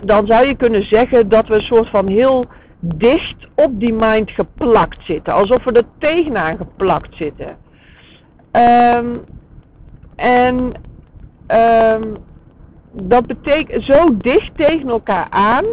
dan 0.04 0.26
zou 0.26 0.46
je 0.46 0.56
kunnen 0.56 0.82
zeggen 0.82 1.28
dat 1.28 1.48
we 1.48 1.54
een 1.54 1.60
soort 1.60 1.88
van 1.88 2.06
heel 2.06 2.44
dicht 2.80 3.46
op 3.54 3.80
die 3.80 3.92
mind 3.92 4.30
geplakt 4.30 5.04
zitten. 5.04 5.34
Alsof 5.34 5.64
we 5.64 5.72
er 5.72 5.84
tegenaan 5.98 6.56
geplakt 6.56 7.16
zitten. 7.16 7.56
Um, 8.52 9.24
en 10.16 10.72
um, 11.48 12.16
dat 12.92 13.26
betekent 13.26 13.84
zo 13.84 14.16
dicht 14.16 14.56
tegen 14.56 14.88
elkaar 14.88 15.26
aan 15.30 15.64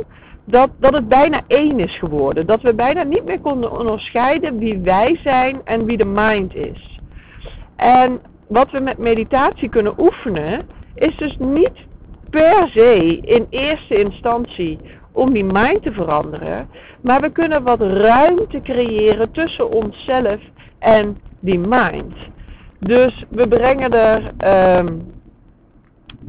dat, 0.46 0.70
dat 0.80 0.94
het 0.94 1.08
bijna 1.08 1.42
één 1.48 1.80
is 1.80 1.98
geworden. 1.98 2.46
Dat 2.46 2.62
we 2.62 2.74
bijna 2.74 3.04
niet 3.04 3.26
meer 3.26 3.40
konden 3.40 3.80
onderscheiden 3.80 4.58
wie 4.58 4.78
wij 4.78 5.20
zijn 5.24 5.62
en 5.64 5.86
wie 5.86 5.98
de 5.98 6.06
mind 6.06 6.56
is. 6.56 7.00
En 7.76 8.20
wat 8.48 8.72
we 8.72 8.80
met 8.80 8.98
meditatie 8.98 9.70
kunnen 9.70 10.00
oefenen, 10.00 10.68
is 10.96 11.16
dus 11.18 11.38
niet 11.38 11.86
per 12.30 12.68
se 12.68 13.20
in 13.22 13.48
eerste 13.50 13.96
instantie 13.96 14.80
om 15.12 15.34
die 15.34 15.44
mind 15.44 15.84
te 15.84 15.92
veranderen, 15.92 16.70
maar 17.02 17.22
we 17.22 17.30
kunnen 17.30 17.64
wat 17.64 17.82
ruimte 17.82 18.62
creëren 18.62 19.32
tussen 19.32 19.72
onszelf 19.72 20.40
en 20.80 21.18
die 21.40 21.60
mind. 21.60 22.14
Dus 22.80 23.24
we 23.30 23.48
brengen 23.48 23.92
er 23.92 24.32
um, 24.78 25.14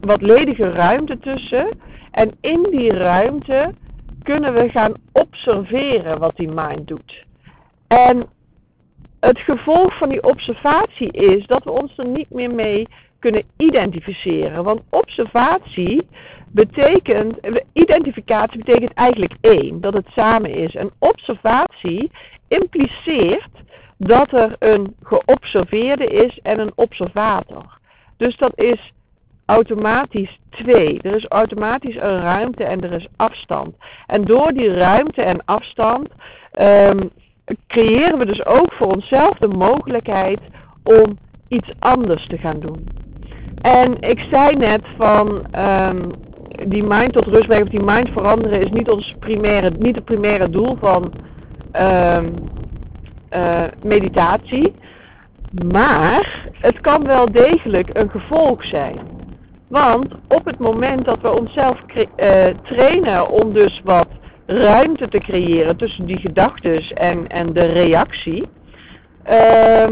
wat 0.00 0.22
ledige 0.22 0.70
ruimte 0.70 1.18
tussen 1.18 1.68
en 2.10 2.30
in 2.40 2.66
die 2.70 2.92
ruimte 2.92 3.72
kunnen 4.22 4.54
we 4.54 4.68
gaan 4.68 4.92
observeren 5.12 6.18
wat 6.18 6.36
die 6.36 6.48
mind 6.48 6.88
doet. 6.88 7.24
En 7.86 8.26
het 9.20 9.38
gevolg 9.38 9.98
van 9.98 10.08
die 10.08 10.22
observatie 10.22 11.10
is 11.10 11.46
dat 11.46 11.64
we 11.64 11.70
ons 11.70 11.98
er 11.98 12.06
niet 12.06 12.30
meer 12.30 12.54
mee 12.54 12.86
kunnen 13.26 13.44
identificeren. 13.56 14.64
Want 14.64 14.80
observatie 14.90 16.06
betekent, 16.52 17.36
identificatie 17.72 18.58
betekent 18.58 18.92
eigenlijk 18.94 19.34
één, 19.40 19.80
dat 19.80 19.94
het 19.94 20.06
samen 20.10 20.54
is. 20.54 20.74
En 20.74 20.90
observatie 20.98 22.10
impliceert 22.48 23.50
dat 23.96 24.32
er 24.32 24.56
een 24.58 24.94
geobserveerde 25.02 26.06
is 26.06 26.38
en 26.42 26.58
een 26.58 26.72
observator. 26.74 27.78
Dus 28.16 28.36
dat 28.36 28.52
is 28.54 28.92
automatisch 29.46 30.38
twee. 30.50 31.00
Er 31.02 31.14
is 31.14 31.26
automatisch 31.28 31.94
een 31.94 32.20
ruimte 32.20 32.64
en 32.64 32.80
er 32.80 32.92
is 32.92 33.06
afstand. 33.16 33.74
En 34.06 34.24
door 34.24 34.52
die 34.52 34.74
ruimte 34.74 35.22
en 35.22 35.44
afstand 35.44 36.08
um, 36.60 37.10
creëren 37.66 38.18
we 38.18 38.26
dus 38.26 38.44
ook 38.44 38.72
voor 38.72 38.94
onszelf 38.94 39.38
de 39.38 39.48
mogelijkheid 39.48 40.40
om 40.82 41.18
iets 41.48 41.70
anders 41.78 42.26
te 42.26 42.38
gaan 42.38 42.60
doen. 42.60 43.05
En 43.66 43.96
ik 44.00 44.26
zei 44.30 44.56
net 44.56 44.82
van 44.96 45.46
um, 45.58 46.12
die 46.66 46.84
mind 46.84 47.12
tot 47.12 47.26
rust 47.26 47.46
brengen 47.46 47.64
of 47.64 47.70
die 47.70 47.82
mind 47.82 48.08
veranderen 48.08 48.60
is 48.60 48.70
niet 48.70 48.90
ons 48.90 49.14
primaire, 49.18 49.70
niet 49.78 49.94
het 49.94 50.04
primaire 50.04 50.50
doel 50.50 50.76
van 50.80 51.12
um, 51.80 52.34
uh, 53.30 53.62
meditatie. 53.82 54.74
Maar 55.64 56.48
het 56.52 56.80
kan 56.80 57.06
wel 57.06 57.32
degelijk 57.32 57.88
een 57.92 58.10
gevolg 58.10 58.64
zijn. 58.64 58.98
Want 59.68 60.14
op 60.28 60.44
het 60.44 60.58
moment 60.58 61.04
dat 61.04 61.20
we 61.20 61.38
onszelf 61.38 61.80
uh, 61.94 62.46
trainen 62.62 63.28
om 63.28 63.52
dus 63.52 63.80
wat 63.84 64.08
ruimte 64.46 65.08
te 65.08 65.18
creëren 65.18 65.76
tussen 65.76 66.06
die 66.06 66.18
gedachten 66.18 66.82
en, 66.96 67.26
en 67.28 67.52
de 67.52 67.64
reactie, 67.64 68.48
uh, 69.30 69.86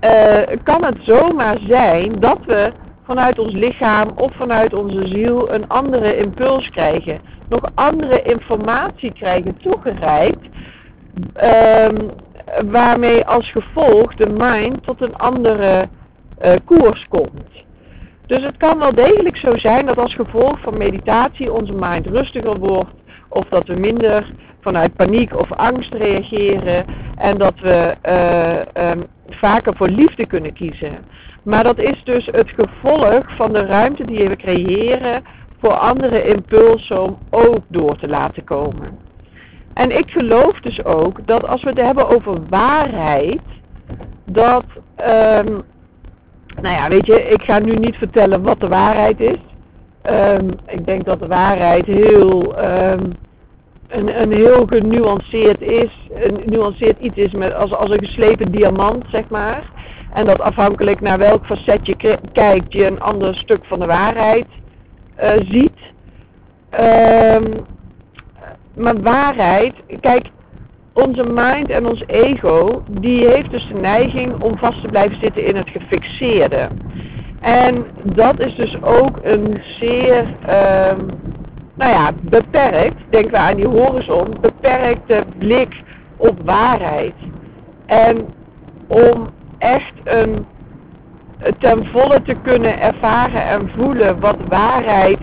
uh, 0.00 0.56
kan 0.62 0.84
het 0.84 0.96
zomaar 1.00 1.58
zijn 1.66 2.20
dat 2.20 2.38
we 2.46 2.72
vanuit 3.04 3.38
ons 3.38 3.52
lichaam 3.52 4.12
of 4.16 4.32
vanuit 4.36 4.74
onze 4.74 5.06
ziel 5.06 5.52
een 5.52 5.68
andere 5.68 6.16
impuls 6.16 6.70
krijgen. 6.70 7.20
Nog 7.48 7.60
andere 7.74 8.22
informatie 8.22 9.12
krijgen 9.12 9.56
toegereikt. 9.56 10.48
Um, 11.42 12.10
waarmee 12.70 13.26
als 13.26 13.50
gevolg 13.50 14.14
de 14.14 14.28
mind 14.28 14.82
tot 14.82 15.00
een 15.00 15.16
andere 15.16 15.88
uh, 16.44 16.52
koers 16.64 17.06
komt. 17.08 17.64
Dus 18.26 18.42
het 18.42 18.56
kan 18.56 18.78
wel 18.78 18.94
degelijk 18.94 19.36
zo 19.36 19.56
zijn 19.56 19.86
dat 19.86 19.98
als 19.98 20.14
gevolg 20.14 20.60
van 20.60 20.78
meditatie 20.78 21.52
onze 21.52 21.72
mind 21.72 22.06
rustiger 22.06 22.58
wordt. 22.58 22.90
Of 23.28 23.44
dat 23.48 23.66
we 23.66 23.74
minder 23.74 24.32
vanuit 24.60 24.96
paniek 24.96 25.38
of 25.38 25.52
angst 25.52 25.92
reageren. 25.92 26.84
En 27.16 27.38
dat 27.38 27.60
we 27.60 27.94
uh, 28.74 28.90
um, 28.90 29.06
vaker 29.28 29.76
voor 29.76 29.88
liefde 29.88 30.26
kunnen 30.26 30.52
kiezen. 30.52 30.98
Maar 31.42 31.64
dat 31.64 31.78
is 31.78 32.04
dus 32.04 32.28
het 32.32 32.50
gevolg 32.50 33.36
van 33.36 33.52
de 33.52 33.66
ruimte 33.66 34.04
die 34.04 34.28
we 34.28 34.36
creëren 34.36 35.22
voor 35.58 35.72
andere 35.72 36.22
impulsen 36.22 37.02
om 37.02 37.18
ook 37.30 37.62
door 37.68 37.98
te 37.98 38.08
laten 38.08 38.44
komen. 38.44 38.98
En 39.74 39.98
ik 39.98 40.10
geloof 40.10 40.60
dus 40.60 40.84
ook 40.84 41.26
dat 41.26 41.46
als 41.46 41.62
we 41.62 41.68
het 41.68 41.80
hebben 41.80 42.08
over 42.08 42.40
waarheid, 42.48 43.40
dat, 44.24 44.64
um, 45.00 45.62
nou 46.60 46.74
ja, 46.74 46.88
weet 46.88 47.06
je, 47.06 47.28
ik 47.28 47.42
ga 47.42 47.58
nu 47.58 47.74
niet 47.74 47.96
vertellen 47.96 48.42
wat 48.42 48.60
de 48.60 48.68
waarheid 48.68 49.20
is. 49.20 49.38
Um, 50.10 50.50
ik 50.66 50.86
denk 50.86 51.04
dat 51.04 51.20
de 51.20 51.26
waarheid 51.26 51.86
heel 51.86 52.64
um, 52.64 53.12
een, 53.88 54.20
een 54.20 54.32
heel 54.32 54.66
genuanceerd 54.66 55.60
is, 55.60 55.90
een 56.14 56.40
nuanceerd 56.44 56.98
iets 57.00 57.16
is 57.16 57.32
met, 57.32 57.54
als, 57.54 57.72
als 57.72 57.90
een 57.90 58.04
geslepen 58.04 58.52
diamant, 58.52 59.04
zeg 59.10 59.28
maar. 59.28 59.62
En 60.12 60.26
dat 60.26 60.40
afhankelijk 60.40 61.00
naar 61.00 61.18
welk 61.18 61.46
facet 61.46 61.86
je 61.86 62.18
kijkt, 62.32 62.72
je 62.72 62.86
een 62.86 63.00
ander 63.00 63.34
stuk 63.34 63.64
van 63.64 63.78
de 63.78 63.86
waarheid 63.86 64.46
uh, 65.22 65.30
ziet. 65.50 65.78
Um, 66.80 67.66
maar 68.74 69.00
waarheid, 69.00 69.74
kijk, 70.00 70.26
onze 70.92 71.24
mind 71.24 71.70
en 71.70 71.86
ons 71.86 72.02
ego, 72.06 72.82
die 72.90 73.28
heeft 73.28 73.50
dus 73.50 73.68
de 73.68 73.80
neiging 73.80 74.42
om 74.42 74.58
vast 74.58 74.80
te 74.80 74.88
blijven 74.88 75.18
zitten 75.20 75.46
in 75.46 75.56
het 75.56 75.70
gefixeerde. 75.70 76.68
En 77.40 77.86
dat 78.02 78.40
is 78.40 78.54
dus 78.54 78.82
ook 78.82 79.18
een 79.22 79.62
zeer 79.78 80.26
um, 80.90 81.25
nou 81.76 81.90
ja, 81.90 82.12
beperkt, 82.20 82.96
denken 83.10 83.30
we 83.30 83.38
aan 83.38 83.56
die 83.56 83.68
horizon, 83.68 84.36
beperkte 84.40 85.24
blik 85.38 85.82
op 86.16 86.40
waarheid. 86.44 87.14
En 87.86 88.26
om 88.86 89.28
echt 89.58 89.92
een 90.04 90.46
ten 91.58 91.86
volle 91.86 92.22
te 92.22 92.34
kunnen 92.42 92.80
ervaren 92.80 93.42
en 93.42 93.70
voelen 93.76 94.20
wat 94.20 94.36
waarheid 94.48 95.18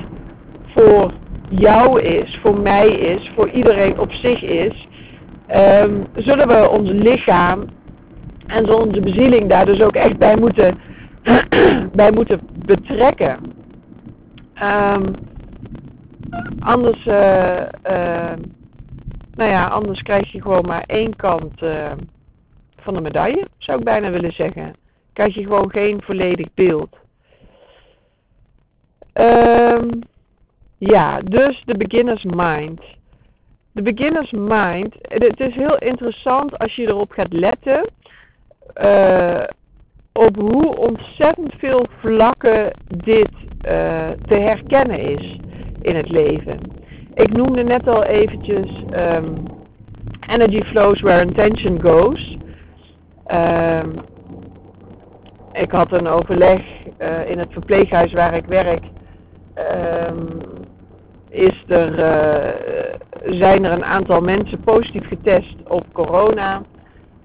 voor 0.65 1.11
jou 1.49 2.01
is, 2.01 2.39
voor 2.41 2.59
mij 2.59 2.87
is, 2.87 3.31
voor 3.35 3.49
iedereen 3.49 3.99
op 3.99 4.11
zich 4.11 4.43
is, 4.43 4.87
ehm, 5.47 5.91
zullen 6.15 6.47
we 6.47 6.69
ons 6.69 6.89
lichaam 6.89 7.65
en 8.47 8.73
onze 8.73 9.01
bezieling 9.01 9.49
daar 9.49 9.65
dus 9.65 9.81
ook 9.81 9.95
echt 9.95 10.17
bij 10.17 10.37
moeten, 10.37 10.77
bij 12.01 12.11
moeten 12.11 12.39
betrekken. 12.65 13.37
Um, 14.63 15.15
anders, 16.59 17.05
uh, 17.05 17.61
uh, 17.89 18.33
nou 19.35 19.49
ja, 19.49 19.67
anders 19.67 20.01
krijg 20.01 20.31
je 20.31 20.41
gewoon 20.41 20.65
maar 20.65 20.83
één 20.85 21.15
kant 21.15 21.61
uh, 21.61 21.91
van 22.75 22.93
de 22.93 23.01
medaille, 23.01 23.47
zou 23.57 23.79
ik 23.79 23.83
bijna 23.83 24.09
willen 24.09 24.33
zeggen. 24.33 24.75
Krijg 25.13 25.35
je 25.35 25.43
gewoon 25.43 25.71
geen 25.71 26.01
volledig 26.01 26.47
beeld. 26.53 26.97
Um, 29.13 30.01
ja, 30.77 31.21
dus 31.21 31.63
de 31.65 31.77
beginner's 31.77 32.23
mind. 32.23 32.81
De 33.71 33.81
beginner's 33.81 34.31
mind, 34.31 34.95
het 35.01 35.39
is 35.39 35.55
heel 35.55 35.77
interessant 35.77 36.57
als 36.57 36.75
je 36.75 36.87
erop 36.87 37.11
gaat 37.11 37.33
letten 37.33 37.89
op 40.13 40.35
hoe 40.35 40.77
ontzettend 40.77 41.53
veel 41.57 41.85
vlakken 41.99 42.73
dit 42.87 43.31
te 44.27 44.35
herkennen 44.35 44.99
is 44.99 45.39
in 45.83 45.95
het 45.95 46.09
leven. 46.09 46.59
Ik 47.13 47.33
noemde 47.33 47.63
net 47.63 47.87
al 47.87 48.03
eventjes 48.03 48.83
um, 48.95 49.45
energy 50.27 50.61
flows 50.61 51.01
where 51.01 51.21
intention 51.21 51.81
goes. 51.81 52.37
Um, 53.31 53.93
ik 55.51 55.71
had 55.71 55.91
een 55.91 56.07
overleg 56.07 56.61
uh, 56.99 57.29
in 57.29 57.39
het 57.39 57.51
verpleeghuis 57.51 58.13
waar 58.13 58.33
ik 58.33 58.45
werk. 58.45 58.83
Um, 60.09 60.27
is 61.29 61.63
er, 61.67 61.99
uh, 61.99 62.53
zijn 63.39 63.65
er 63.65 63.71
een 63.71 63.85
aantal 63.85 64.21
mensen 64.21 64.59
positief 64.59 65.07
getest 65.07 65.55
op 65.67 65.85
corona. 65.91 66.61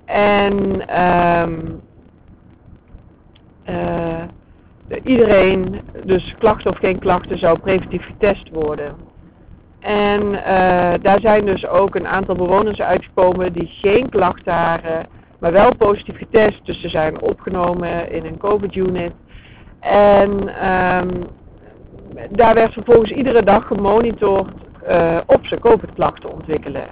En 0.04 0.82
uh, 3.68 4.22
iedereen, 5.04 5.80
dus 6.04 6.34
klachten 6.38 6.70
of 6.70 6.78
geen 6.78 6.98
klachten, 6.98 7.38
zou 7.38 7.58
preventief 7.58 8.04
getest 8.04 8.48
worden. 8.52 8.94
En 9.80 10.22
uh, 10.22 10.92
daar 11.02 11.20
zijn 11.20 11.46
dus 11.46 11.66
ook 11.66 11.94
een 11.94 12.06
aantal 12.06 12.34
bewoners 12.34 12.80
uitgekomen 12.80 13.52
die 13.52 13.66
geen 13.66 14.08
klachten 14.08 14.54
hadden, 14.54 15.06
maar 15.40 15.52
wel 15.52 15.76
positief 15.76 16.16
getest. 16.16 16.66
Dus 16.66 16.80
ze 16.80 16.88
zijn 16.88 17.20
opgenomen 17.20 18.12
in 18.12 18.24
een 18.24 18.38
COVID-unit. 18.38 19.12
En 19.80 20.30
um, 20.68 21.26
daar 22.30 22.54
werd 22.54 22.72
vervolgens 22.72 23.10
iedere 23.10 23.42
dag 23.42 23.66
gemonitord 23.66 24.48
uh, 24.88 25.18
op 25.26 25.46
ze 25.46 25.58
COVID-klachten 25.60 26.32
ontwikkelen. 26.32 26.86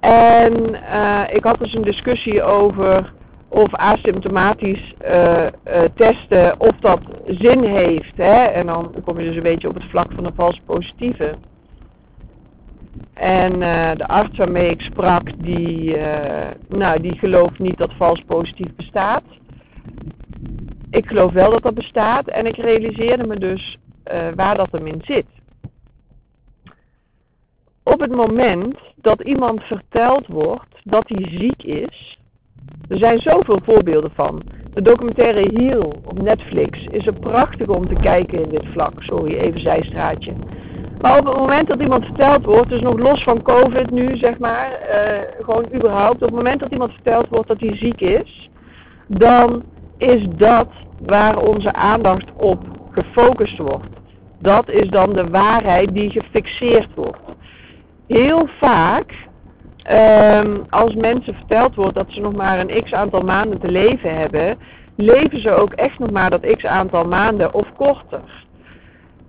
En 0.00 0.70
uh, 0.92 1.22
ik 1.32 1.44
had 1.44 1.58
dus 1.58 1.74
een 1.74 1.82
discussie 1.82 2.42
over 2.42 3.12
of 3.48 3.74
asymptomatisch 3.74 4.94
uh, 5.04 5.42
uh, 5.42 5.82
testen, 5.94 6.60
of 6.60 6.76
dat 6.80 7.00
zin 7.26 7.64
heeft. 7.64 8.16
Hè? 8.16 8.44
En 8.44 8.66
dan 8.66 8.94
kom 9.04 9.18
je 9.18 9.26
dus 9.26 9.36
een 9.36 9.42
beetje 9.42 9.68
op 9.68 9.74
het 9.74 9.90
vlak 9.90 10.12
van 10.12 10.24
de 10.24 10.32
vals 10.34 10.60
positieve. 10.66 11.34
En 13.14 13.52
uh, 13.52 13.90
de 13.94 14.08
arts 14.08 14.38
waarmee 14.38 14.70
ik 14.70 14.80
sprak, 14.80 15.30
die, 15.38 15.96
nou, 16.68 17.00
die 17.00 17.18
gelooft 17.18 17.58
niet 17.58 17.78
dat 17.78 17.92
vals 17.92 18.22
positief 18.26 18.74
bestaat. 18.76 19.24
Ik 20.90 21.06
geloof 21.06 21.32
wel 21.32 21.50
dat 21.50 21.62
dat 21.62 21.74
bestaat 21.74 22.28
en 22.28 22.46
ik 22.46 22.56
realiseerde 22.56 23.26
me 23.26 23.38
dus 23.38 23.78
waar 24.34 24.56
dat 24.56 24.72
hem 24.72 24.86
in 24.86 25.00
zit. 25.04 25.26
Op 27.82 28.00
het 28.00 28.10
moment 28.10 28.78
dat 28.96 29.20
iemand 29.20 29.62
verteld 29.62 30.26
wordt 30.26 30.80
dat 30.84 31.08
hij 31.08 31.38
ziek 31.38 31.62
is, 31.62 32.17
er 32.88 32.98
zijn 32.98 33.18
zoveel 33.18 33.60
voorbeelden 33.64 34.10
van. 34.14 34.42
De 34.74 34.82
documentaire 34.82 35.50
Heal 35.54 35.92
op 36.04 36.22
Netflix 36.22 36.86
is 36.90 37.06
er 37.06 37.12
prachtig 37.12 37.68
om 37.68 37.88
te 37.88 37.94
kijken 37.94 38.42
in 38.42 38.48
dit 38.48 38.66
vlak. 38.72 38.92
Sorry, 39.02 39.36
even 39.36 39.60
zijstraatje. 39.60 40.32
Maar 41.00 41.18
op 41.18 41.26
het 41.26 41.36
moment 41.36 41.68
dat 41.68 41.80
iemand 41.80 42.04
verteld 42.04 42.44
wordt, 42.44 42.68
dus 42.68 42.80
nog 42.80 42.98
los 42.98 43.22
van 43.22 43.42
COVID 43.42 43.90
nu 43.90 44.16
zeg 44.16 44.38
maar, 44.38 44.70
uh, 44.70 45.44
gewoon 45.44 45.66
überhaupt, 45.74 46.14
op 46.14 46.28
het 46.28 46.34
moment 46.34 46.60
dat 46.60 46.72
iemand 46.72 46.92
verteld 46.92 47.28
wordt 47.28 47.48
dat 47.48 47.60
hij 47.60 47.76
ziek 47.76 48.00
is, 48.00 48.50
dan 49.06 49.62
is 49.96 50.26
dat 50.36 50.68
waar 51.00 51.38
onze 51.38 51.72
aandacht 51.72 52.32
op 52.36 52.64
gefocust 52.90 53.58
wordt. 53.58 53.96
Dat 54.38 54.70
is 54.70 54.88
dan 54.88 55.12
de 55.12 55.28
waarheid 55.28 55.94
die 55.94 56.10
gefixeerd 56.10 56.88
wordt. 56.94 57.20
Heel 58.06 58.48
vaak 58.60 59.27
Um, 59.90 60.66
als 60.70 60.94
mensen 60.94 61.34
verteld 61.34 61.74
wordt 61.74 61.94
dat 61.94 62.06
ze 62.08 62.20
nog 62.20 62.34
maar 62.34 62.58
een 62.58 62.82
x 62.82 62.92
aantal 62.92 63.20
maanden 63.20 63.60
te 63.60 63.70
leven 63.70 64.14
hebben, 64.14 64.58
leven 64.96 65.40
ze 65.40 65.50
ook 65.50 65.72
echt 65.72 65.98
nog 65.98 66.10
maar 66.10 66.30
dat 66.30 66.46
x 66.56 66.64
aantal 66.64 67.04
maanden 67.04 67.54
of 67.54 67.66
korter. 67.76 68.46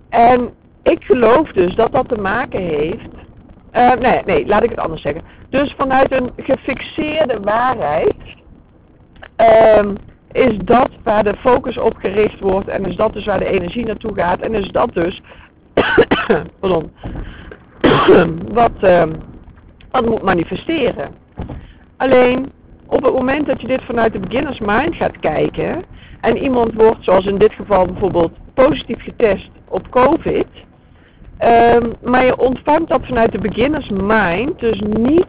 En 0.08 0.50
ik 0.82 1.04
geloof 1.04 1.52
dus 1.52 1.74
dat 1.74 1.92
dat 1.92 2.08
te 2.08 2.20
maken 2.20 2.60
heeft. 2.60 3.08
Uh, 3.72 3.92
nee, 3.92 4.22
nee, 4.24 4.46
laat 4.46 4.62
ik 4.62 4.70
het 4.70 4.78
anders 4.78 5.02
zeggen. 5.02 5.22
Dus 5.48 5.74
vanuit 5.76 6.12
een 6.12 6.30
gefixeerde 6.36 7.40
waarheid 7.40 8.16
um, 9.78 9.96
is 10.32 10.58
dat 10.64 10.90
waar 11.02 11.24
de 11.24 11.36
focus 11.36 11.78
op 11.78 11.96
gericht 11.96 12.40
wordt 12.40 12.68
en 12.68 12.86
is 12.86 12.96
dat 12.96 13.12
dus 13.12 13.24
waar 13.24 13.38
de 13.38 13.52
energie 13.52 13.86
naartoe 13.86 14.14
gaat 14.14 14.40
en 14.40 14.54
is 14.54 14.68
dat 14.68 14.94
dus 14.94 15.22
pardon, 16.60 16.90
wat. 18.60 18.82
Um, 18.82 19.29
wat 19.90 20.06
moet 20.06 20.22
manifesteren. 20.22 21.10
Alleen 21.96 22.52
op 22.86 23.02
het 23.02 23.14
moment 23.14 23.46
dat 23.46 23.60
je 23.60 23.66
dit 23.66 23.82
vanuit 23.84 24.12
de 24.12 24.18
beginners 24.18 24.58
mind 24.58 24.94
gaat 24.94 25.18
kijken 25.20 25.84
en 26.20 26.36
iemand 26.36 26.74
wordt, 26.74 27.04
zoals 27.04 27.26
in 27.26 27.38
dit 27.38 27.52
geval 27.52 27.86
bijvoorbeeld, 27.86 28.32
positief 28.54 29.02
getest 29.02 29.50
op 29.68 29.90
COVID, 29.90 30.46
um, 31.44 31.92
maar 32.02 32.24
je 32.24 32.38
ontvangt 32.38 32.88
dat 32.88 33.06
vanuit 33.06 33.32
de 33.32 33.38
beginners 33.38 33.88
mind, 33.88 34.58
dus 34.58 34.80
niet 34.80 35.26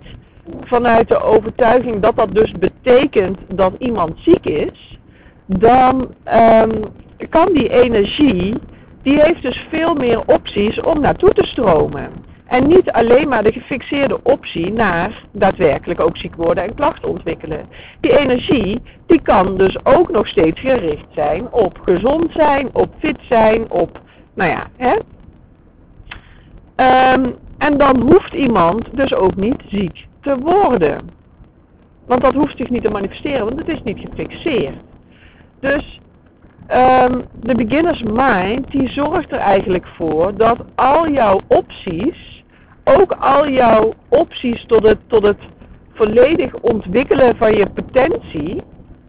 vanuit 0.62 1.08
de 1.08 1.22
overtuiging 1.22 2.02
dat 2.02 2.16
dat 2.16 2.36
dus 2.36 2.52
betekent 2.52 3.38
dat 3.48 3.74
iemand 3.78 4.20
ziek 4.20 4.46
is, 4.46 4.98
dan 5.46 6.16
um, 6.34 6.84
kan 7.30 7.54
die 7.54 7.70
energie, 7.70 8.56
die 9.02 9.22
heeft 9.22 9.42
dus 9.42 9.66
veel 9.70 9.94
meer 9.94 10.22
opties 10.26 10.82
om 10.82 11.02
naartoe 11.02 11.34
te 11.34 11.46
stromen. 11.46 12.10
En 12.52 12.68
niet 12.68 12.92
alleen 12.92 13.28
maar 13.28 13.44
de 13.44 13.52
gefixeerde 13.52 14.20
optie 14.24 14.74
naar 14.74 15.24
daadwerkelijk 15.32 16.00
ook 16.00 16.18
ziek 16.18 16.36
worden 16.36 16.64
en 16.64 16.76
klachten 16.76 17.10
ontwikkelen. 17.10 17.66
Die 18.00 18.18
energie, 18.18 18.82
die 19.06 19.22
kan 19.22 19.58
dus 19.58 19.86
ook 19.86 20.12
nog 20.12 20.28
steeds 20.28 20.60
gericht 20.60 21.06
zijn 21.14 21.52
op 21.52 21.80
gezond 21.82 22.32
zijn, 22.32 22.70
op 22.74 22.90
fit 23.00 23.18
zijn, 23.30 23.72
op, 23.72 24.02
nou 24.34 24.50
ja, 24.50 24.68
hè. 24.78 24.94
Um, 27.14 27.36
en 27.58 27.78
dan 27.78 28.02
hoeft 28.02 28.34
iemand 28.34 28.98
dus 28.98 29.14
ook 29.14 29.36
niet 29.36 29.64
ziek 29.68 30.06
te 30.22 30.38
worden. 30.38 31.10
Want 32.06 32.22
dat 32.22 32.34
hoeft 32.34 32.58
zich 32.58 32.70
niet 32.70 32.84
te 32.84 32.92
manifesteren, 32.92 33.46
want 33.46 33.60
het 33.60 33.70
is 33.70 33.84
niet 33.84 34.00
gefixeerd. 34.00 34.76
Dus 35.60 36.00
um, 36.72 37.22
de 37.34 37.56
beginner's 37.56 38.04
mind, 38.04 38.72
die 38.72 38.90
zorgt 38.90 39.32
er 39.32 39.40
eigenlijk 39.40 39.88
voor 39.88 40.38
dat 40.38 40.58
al 40.76 41.10
jouw 41.10 41.40
opties 41.48 42.31
ook 42.84 43.12
al 43.12 43.50
jouw 43.50 43.94
opties 44.10 44.66
tot 44.66 44.84
het, 44.84 44.98
tot 45.08 45.24
het 45.24 45.40
volledig 45.94 46.56
ontwikkelen 46.56 47.36
van 47.36 47.56
je 47.56 47.70
potentie 47.70 48.62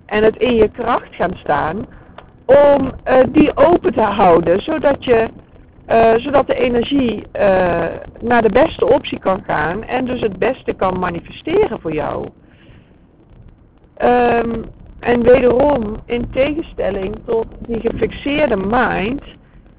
en 0.06 0.24
het 0.24 0.36
in 0.36 0.54
je 0.54 0.68
kracht 0.68 1.14
gaan 1.14 1.36
staan, 1.36 1.86
om 2.44 2.92
uh, 3.08 3.18
die 3.28 3.56
open 3.56 3.92
te 3.92 4.00
houden, 4.00 4.62
zodat, 4.62 5.04
je, 5.04 5.28
uh, 5.88 6.14
zodat 6.16 6.46
de 6.46 6.54
energie 6.54 7.14
uh, 7.16 7.84
naar 8.20 8.42
de 8.42 8.52
beste 8.52 8.86
optie 8.86 9.18
kan 9.18 9.42
gaan 9.46 9.84
en 9.84 10.04
dus 10.04 10.20
het 10.20 10.38
beste 10.38 10.72
kan 10.72 10.98
manifesteren 10.98 11.80
voor 11.80 11.92
jou. 11.92 12.28
Um, 14.02 14.64
en 15.00 15.22
wederom 15.22 15.96
in 16.06 16.30
tegenstelling 16.30 17.16
tot 17.26 17.46
die 17.58 17.80
gefixeerde 17.80 18.56
mind 18.56 19.22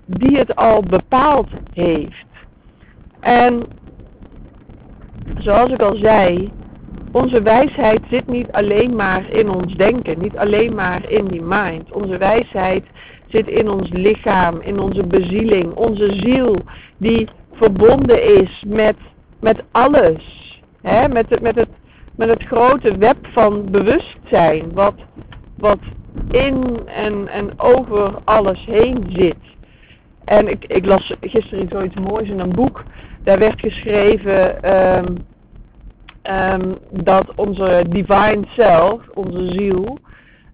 die 0.06 0.38
het 0.38 0.56
al 0.56 0.84
bepaald 0.84 1.48
heeft. 1.74 2.26
En 3.20 3.64
zoals 5.38 5.72
ik 5.72 5.82
al 5.82 5.96
zei, 5.96 6.52
onze 7.12 7.42
wijsheid 7.42 8.02
zit 8.10 8.28
niet 8.28 8.52
alleen 8.52 8.96
maar 8.96 9.30
in 9.30 9.50
ons 9.50 9.76
denken, 9.76 10.20
niet 10.20 10.38
alleen 10.38 10.76
maar 10.76 11.10
in 11.10 11.28
die 11.28 11.42
mind. 11.42 11.92
Onze 11.92 12.18
wijsheid 12.18 12.84
zit 13.28 13.48
in 13.48 13.70
ons 13.70 13.90
lichaam, 13.90 14.62
in 14.62 14.80
onze 14.80 15.04
bezieling, 15.04 15.74
onze 15.74 16.14
ziel 16.14 16.56
die 16.98 17.28
verbonden 17.52 18.42
is 18.42 18.64
met, 18.68 18.96
met 19.40 19.64
alles. 19.72 20.24
Hè? 20.82 21.08
Met, 21.08 21.30
het, 21.30 21.42
met, 21.42 21.56
het, 21.56 21.70
met 22.16 22.30
het 22.30 22.44
grote 22.44 22.98
web 22.98 23.18
van 23.22 23.72
bewustzijn 23.72 24.74
wat, 24.74 24.96
wat 25.58 25.80
in 26.32 26.80
en, 26.86 27.28
en 27.28 27.60
over 27.60 28.14
alles 28.24 28.66
heen 28.66 29.06
zit. 29.10 29.36
En 30.26 30.48
ik, 30.48 30.66
ik 30.68 30.86
las 30.86 31.14
gisteren 31.22 31.68
zoiets 31.70 31.96
moois 31.96 32.30
in 32.30 32.40
een 32.40 32.54
boek. 32.54 32.84
Daar 33.24 33.40
werd 33.40 33.60
geschreven 33.60 34.72
um, 34.98 35.18
um, 36.24 36.78
dat 36.90 37.32
onze 37.36 37.86
divine 37.90 38.44
self, 38.48 39.02
onze 39.14 39.48
ziel, 39.52 39.98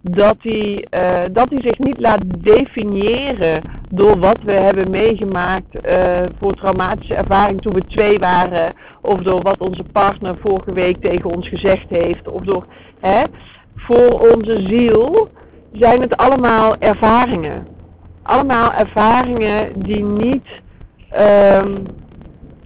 dat 0.02 0.42
die, 0.42 0.88
uh, 0.96 1.22
dat 1.32 1.50
die 1.50 1.62
zich 1.62 1.78
niet 1.78 2.00
laat 2.00 2.22
definiëren 2.38 3.62
door 3.90 4.20
wat 4.20 4.38
we 4.44 4.52
hebben 4.52 4.90
meegemaakt 4.90 5.86
uh, 5.86 6.20
voor 6.40 6.54
traumatische 6.54 7.16
ervaring 7.16 7.62
toen 7.62 7.74
we 7.74 7.86
twee 7.86 8.20
waren. 8.20 8.74
Of 9.02 9.22
door 9.22 9.42
wat 9.42 9.58
onze 9.58 9.84
partner 9.92 10.38
vorige 10.38 10.74
week 10.74 11.02
tegen 11.02 11.30
ons 11.30 11.48
gezegd 11.48 11.90
heeft. 11.90 12.28
Of 12.28 12.44
door, 12.44 12.66
hè, 13.00 13.24
voor 13.76 14.32
onze 14.32 14.62
ziel 14.68 15.30
zijn 15.72 16.02
het 16.02 16.18
allemaal 16.18 16.76
ervaringen. 16.78 17.68
Allemaal 18.24 18.74
ervaringen 18.74 19.82
die 19.84 20.04
niet, 20.04 20.48
um, 21.18 21.86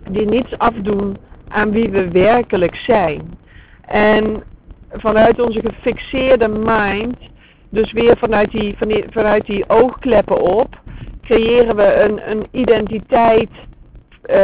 die 0.10 0.26
niets 0.26 0.58
afdoen 0.58 1.18
aan 1.48 1.72
wie 1.72 1.90
we 1.90 2.12
werkelijk 2.12 2.76
zijn. 2.76 3.38
En 3.86 4.44
vanuit 4.92 5.42
onze 5.42 5.62
gefixeerde 5.62 6.48
mind, 6.48 7.18
dus 7.70 7.92
weer 7.92 8.18
vanuit 8.18 8.52
die, 8.52 8.76
vanuit 9.10 9.46
die 9.46 9.70
oogkleppen 9.70 10.42
op, 10.42 10.82
creëren 11.22 11.76
we 11.76 12.02
een, 12.02 12.30
een 12.30 12.48
identiteit 12.52 13.50
uh, 14.26 14.36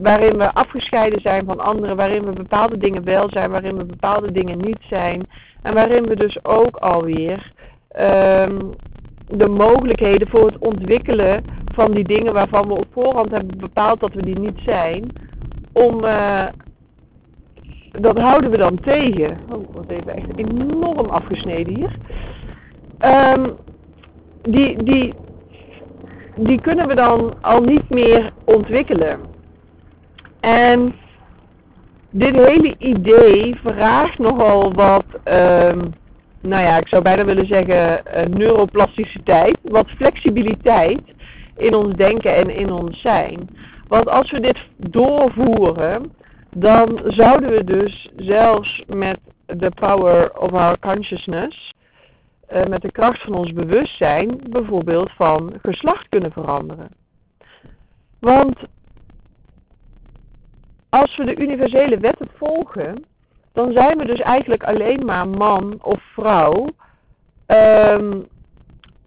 waarin 0.00 0.36
we 0.36 0.54
afgescheiden 0.54 1.20
zijn 1.20 1.44
van 1.44 1.60
anderen, 1.60 1.96
waarin 1.96 2.24
we 2.24 2.32
bepaalde 2.32 2.78
dingen 2.78 3.04
wel 3.04 3.30
zijn, 3.30 3.50
waarin 3.50 3.76
we 3.76 3.84
bepaalde 3.84 4.32
dingen 4.32 4.58
niet 4.58 4.80
zijn. 4.88 5.26
En 5.62 5.74
waarin 5.74 6.06
we 6.06 6.16
dus 6.16 6.44
ook 6.44 6.76
alweer 6.76 7.52
um, 7.98 8.74
de 9.32 9.48
mogelijkheden 9.48 10.28
voor 10.28 10.46
het 10.46 10.58
ontwikkelen 10.58 11.44
van 11.74 11.92
die 11.92 12.04
dingen 12.04 12.32
waarvan 12.32 12.68
we 12.68 12.74
op 12.74 12.86
voorhand 12.92 13.30
hebben 13.30 13.58
bepaald 13.58 14.00
dat 14.00 14.14
we 14.14 14.22
die 14.22 14.38
niet 14.38 14.58
zijn, 14.64 15.12
om, 15.72 16.04
uh, 16.04 16.46
dat 17.90 18.18
houden 18.18 18.50
we 18.50 18.56
dan 18.56 18.80
tegen. 18.80 19.38
Oh, 19.50 19.74
wat 19.74 19.88
even 19.88 20.16
echt 20.16 20.36
enorm 20.36 21.08
afgesneden 21.08 21.74
hier. 21.74 21.96
Um, 23.36 23.56
die, 24.42 24.82
die, 24.82 25.14
die 26.36 26.60
kunnen 26.60 26.88
we 26.88 26.94
dan 26.94 27.34
al 27.40 27.60
niet 27.60 27.90
meer 27.90 28.32
ontwikkelen. 28.44 29.20
En 30.40 30.94
dit 32.10 32.34
hele 32.34 32.74
idee 32.78 33.56
vraagt 33.64 34.18
nogal 34.18 34.72
wat, 34.72 35.04
um, 35.24 35.94
nou 36.42 36.62
ja, 36.62 36.78
ik 36.78 36.88
zou 36.88 37.02
bijna 37.02 37.24
willen 37.24 37.46
zeggen 37.46 38.02
uh, 38.06 38.22
neuroplasticiteit, 38.24 39.58
wat 39.62 39.90
flexibiliteit 39.90 41.02
in 41.56 41.74
ons 41.74 41.94
denken 41.94 42.36
en 42.36 42.50
in 42.50 42.72
ons 42.72 43.00
zijn. 43.00 43.48
Want 43.88 44.08
als 44.08 44.30
we 44.30 44.40
dit 44.40 44.58
doorvoeren, 44.76 46.12
dan 46.50 47.00
zouden 47.04 47.50
we 47.50 47.64
dus 47.64 48.10
zelfs 48.16 48.82
met 48.86 49.18
de 49.46 49.70
power 49.70 50.38
of 50.38 50.52
our 50.52 50.78
consciousness, 50.78 51.72
uh, 52.52 52.64
met 52.64 52.82
de 52.82 52.92
kracht 52.92 53.22
van 53.22 53.34
ons 53.34 53.52
bewustzijn, 53.52 54.40
bijvoorbeeld 54.50 55.10
van 55.10 55.58
geslacht 55.62 56.08
kunnen 56.08 56.32
veranderen. 56.32 56.88
Want 58.18 58.58
als 60.88 61.16
we 61.16 61.24
de 61.24 61.36
universele 61.36 61.98
wetten 61.98 62.28
volgen, 62.34 63.04
dan 63.52 63.72
zijn 63.72 63.98
we 63.98 64.04
dus 64.04 64.20
eigenlijk 64.20 64.64
alleen 64.64 65.04
maar 65.04 65.28
man 65.28 65.78
of 65.82 66.02
vrouw, 66.02 66.66
um, 67.46 68.26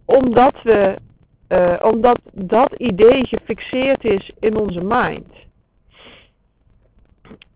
omdat, 0.05 0.62
we, 0.63 0.95
uh, 1.49 1.73
omdat 1.81 2.19
dat 2.34 2.73
idee 2.77 3.25
gefixeerd 3.25 4.03
is 4.03 4.31
in 4.39 4.58
onze 4.58 4.81
mind. 4.84 5.27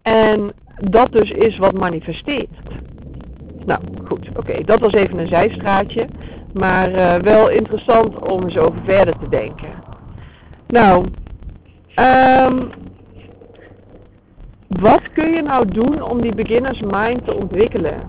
En 0.01 0.53
dat 0.75 1.11
dus 1.11 1.31
is 1.31 1.57
wat 1.57 1.73
manifesteert. 1.73 2.57
Nou 3.65 3.81
goed, 4.07 4.29
oké, 4.35 4.63
dat 4.63 4.79
was 4.79 4.93
even 4.93 5.17
een 5.17 5.27
zijstraatje, 5.27 6.07
maar 6.53 6.91
uh, 6.91 7.15
wel 7.15 7.49
interessant 7.49 8.29
om 8.29 8.43
eens 8.43 8.57
over 8.57 8.81
verder 8.83 9.17
te 9.19 9.29
denken. 9.29 9.69
Nou, 10.67 11.05
um, 11.95 12.71
wat 14.69 15.01
kun 15.13 15.33
je 15.33 15.41
nou 15.41 15.71
doen 15.71 16.01
om 16.01 16.21
die 16.21 16.35
beginners 16.35 16.81
mind 16.81 17.25
te 17.25 17.33
ontwikkelen? 17.33 18.01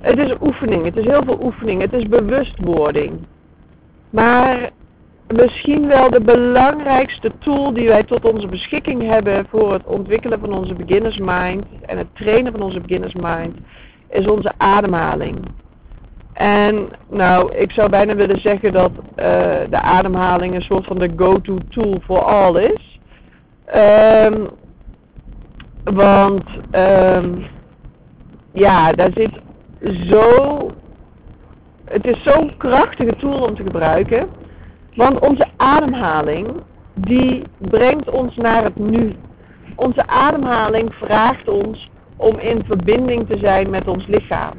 Het 0.00 0.18
is 0.18 0.34
oefening, 0.40 0.84
het 0.84 0.96
is 0.96 1.04
heel 1.04 1.22
veel 1.24 1.38
oefening, 1.42 1.80
het 1.80 1.92
is 1.92 2.08
bewustwording. 2.08 3.12
Maar 4.10 4.70
misschien 5.28 5.86
wel 5.86 6.10
de 6.10 6.20
belangrijkste 6.20 7.30
tool 7.38 7.72
die 7.72 7.88
wij 7.88 8.02
tot 8.02 8.32
onze 8.32 8.46
beschikking 8.46 9.02
hebben 9.02 9.46
voor 9.48 9.72
het 9.72 9.84
ontwikkelen 9.84 10.40
van 10.40 10.52
onze 10.52 10.74
beginners 10.74 11.18
mind 11.18 11.64
en 11.86 11.98
het 11.98 12.14
trainen 12.14 12.52
van 12.52 12.62
onze 12.62 12.80
beginners 12.80 13.14
mind 13.14 13.56
is 14.08 14.26
onze 14.26 14.52
ademhaling. 14.56 15.44
En 16.32 16.88
nou, 17.10 17.54
ik 17.54 17.70
zou 17.70 17.90
bijna 17.90 18.14
willen 18.14 18.40
zeggen 18.40 18.72
dat 18.72 18.90
uh, 18.90 19.24
de 19.70 19.80
ademhaling 19.80 20.54
een 20.54 20.62
soort 20.62 20.86
van 20.86 20.98
de 20.98 21.10
go-to 21.16 21.58
tool 21.68 22.00
voor 22.00 22.22
al 22.22 22.56
is. 22.58 23.00
Um, 23.74 24.48
want 25.84 26.44
um, 26.72 27.46
ja, 28.52 28.92
daar 28.92 29.10
zit 29.14 29.40
zo. 30.08 30.70
Het 31.84 32.06
is 32.06 32.22
zo'n 32.22 32.56
krachtige 32.56 33.16
tool 33.16 33.42
om 33.42 33.54
te 33.54 33.62
gebruiken. 33.62 34.28
Want 34.94 35.18
onze 35.18 35.46
ademhaling, 35.56 36.46
die 36.94 37.42
brengt 37.58 38.10
ons 38.10 38.36
naar 38.36 38.64
het 38.64 38.76
nu. 38.76 39.14
Onze 39.76 40.06
ademhaling 40.06 40.94
vraagt 40.94 41.48
ons 41.48 41.90
om 42.16 42.38
in 42.38 42.64
verbinding 42.64 43.26
te 43.28 43.36
zijn 43.36 43.70
met 43.70 43.88
ons 43.88 44.06
lichaam. 44.06 44.54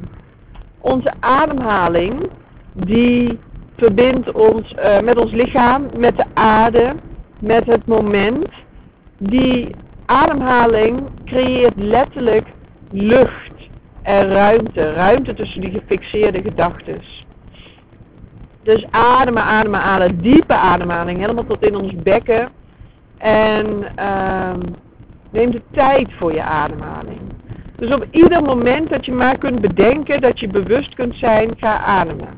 Onze 0.80 1.12
ademhaling, 1.20 2.30
die 2.72 3.38
verbindt 3.76 4.32
ons 4.32 4.74
uh, 4.78 5.00
met 5.00 5.18
ons 5.18 5.32
lichaam, 5.32 5.86
met 5.96 6.16
de 6.16 6.24
aarde, 6.34 6.94
met 7.38 7.66
het 7.66 7.86
moment. 7.86 8.48
Die 9.18 9.74
ademhaling 10.06 11.08
creëert 11.24 11.76
letterlijk 11.76 12.46
lucht 12.90 13.68
en 14.02 14.28
ruimte. 14.28 14.92
Ruimte 14.92 15.34
tussen 15.34 15.60
die 15.60 15.70
gefixeerde 15.70 16.42
gedachten. 16.42 17.00
Dus 18.62 18.86
ademen, 18.90 19.42
ademen, 19.42 19.80
ademen. 19.80 20.20
Diepe 20.20 20.54
ademhaling. 20.54 21.18
Helemaal 21.18 21.46
tot 21.46 21.62
in 21.62 21.76
ons 21.76 21.92
bekken. 22.02 22.48
En 23.18 23.66
um, 23.66 24.60
neem 25.30 25.50
de 25.50 25.62
tijd 25.70 26.12
voor 26.12 26.32
je 26.32 26.42
ademhaling. 26.42 27.20
Dus 27.76 27.94
op 27.94 28.06
ieder 28.10 28.42
moment 28.42 28.90
dat 28.90 29.04
je 29.04 29.12
maar 29.12 29.38
kunt 29.38 29.60
bedenken 29.60 30.20
dat 30.20 30.40
je 30.40 30.48
bewust 30.48 30.94
kunt 30.94 31.14
zijn, 31.14 31.54
ga 31.56 31.78
ademen. 31.78 32.28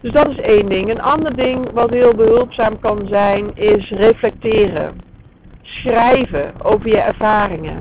Dus 0.00 0.12
dat 0.12 0.28
is 0.28 0.36
één 0.36 0.68
ding. 0.68 0.90
Een 0.90 1.02
ander 1.02 1.36
ding 1.36 1.70
wat 1.70 1.90
heel 1.90 2.14
behulpzaam 2.14 2.78
kan 2.80 3.06
zijn, 3.08 3.50
is 3.54 3.90
reflecteren 3.90 5.10
schrijven 5.72 6.52
over 6.62 6.88
je 6.88 6.98
ervaringen. 6.98 7.78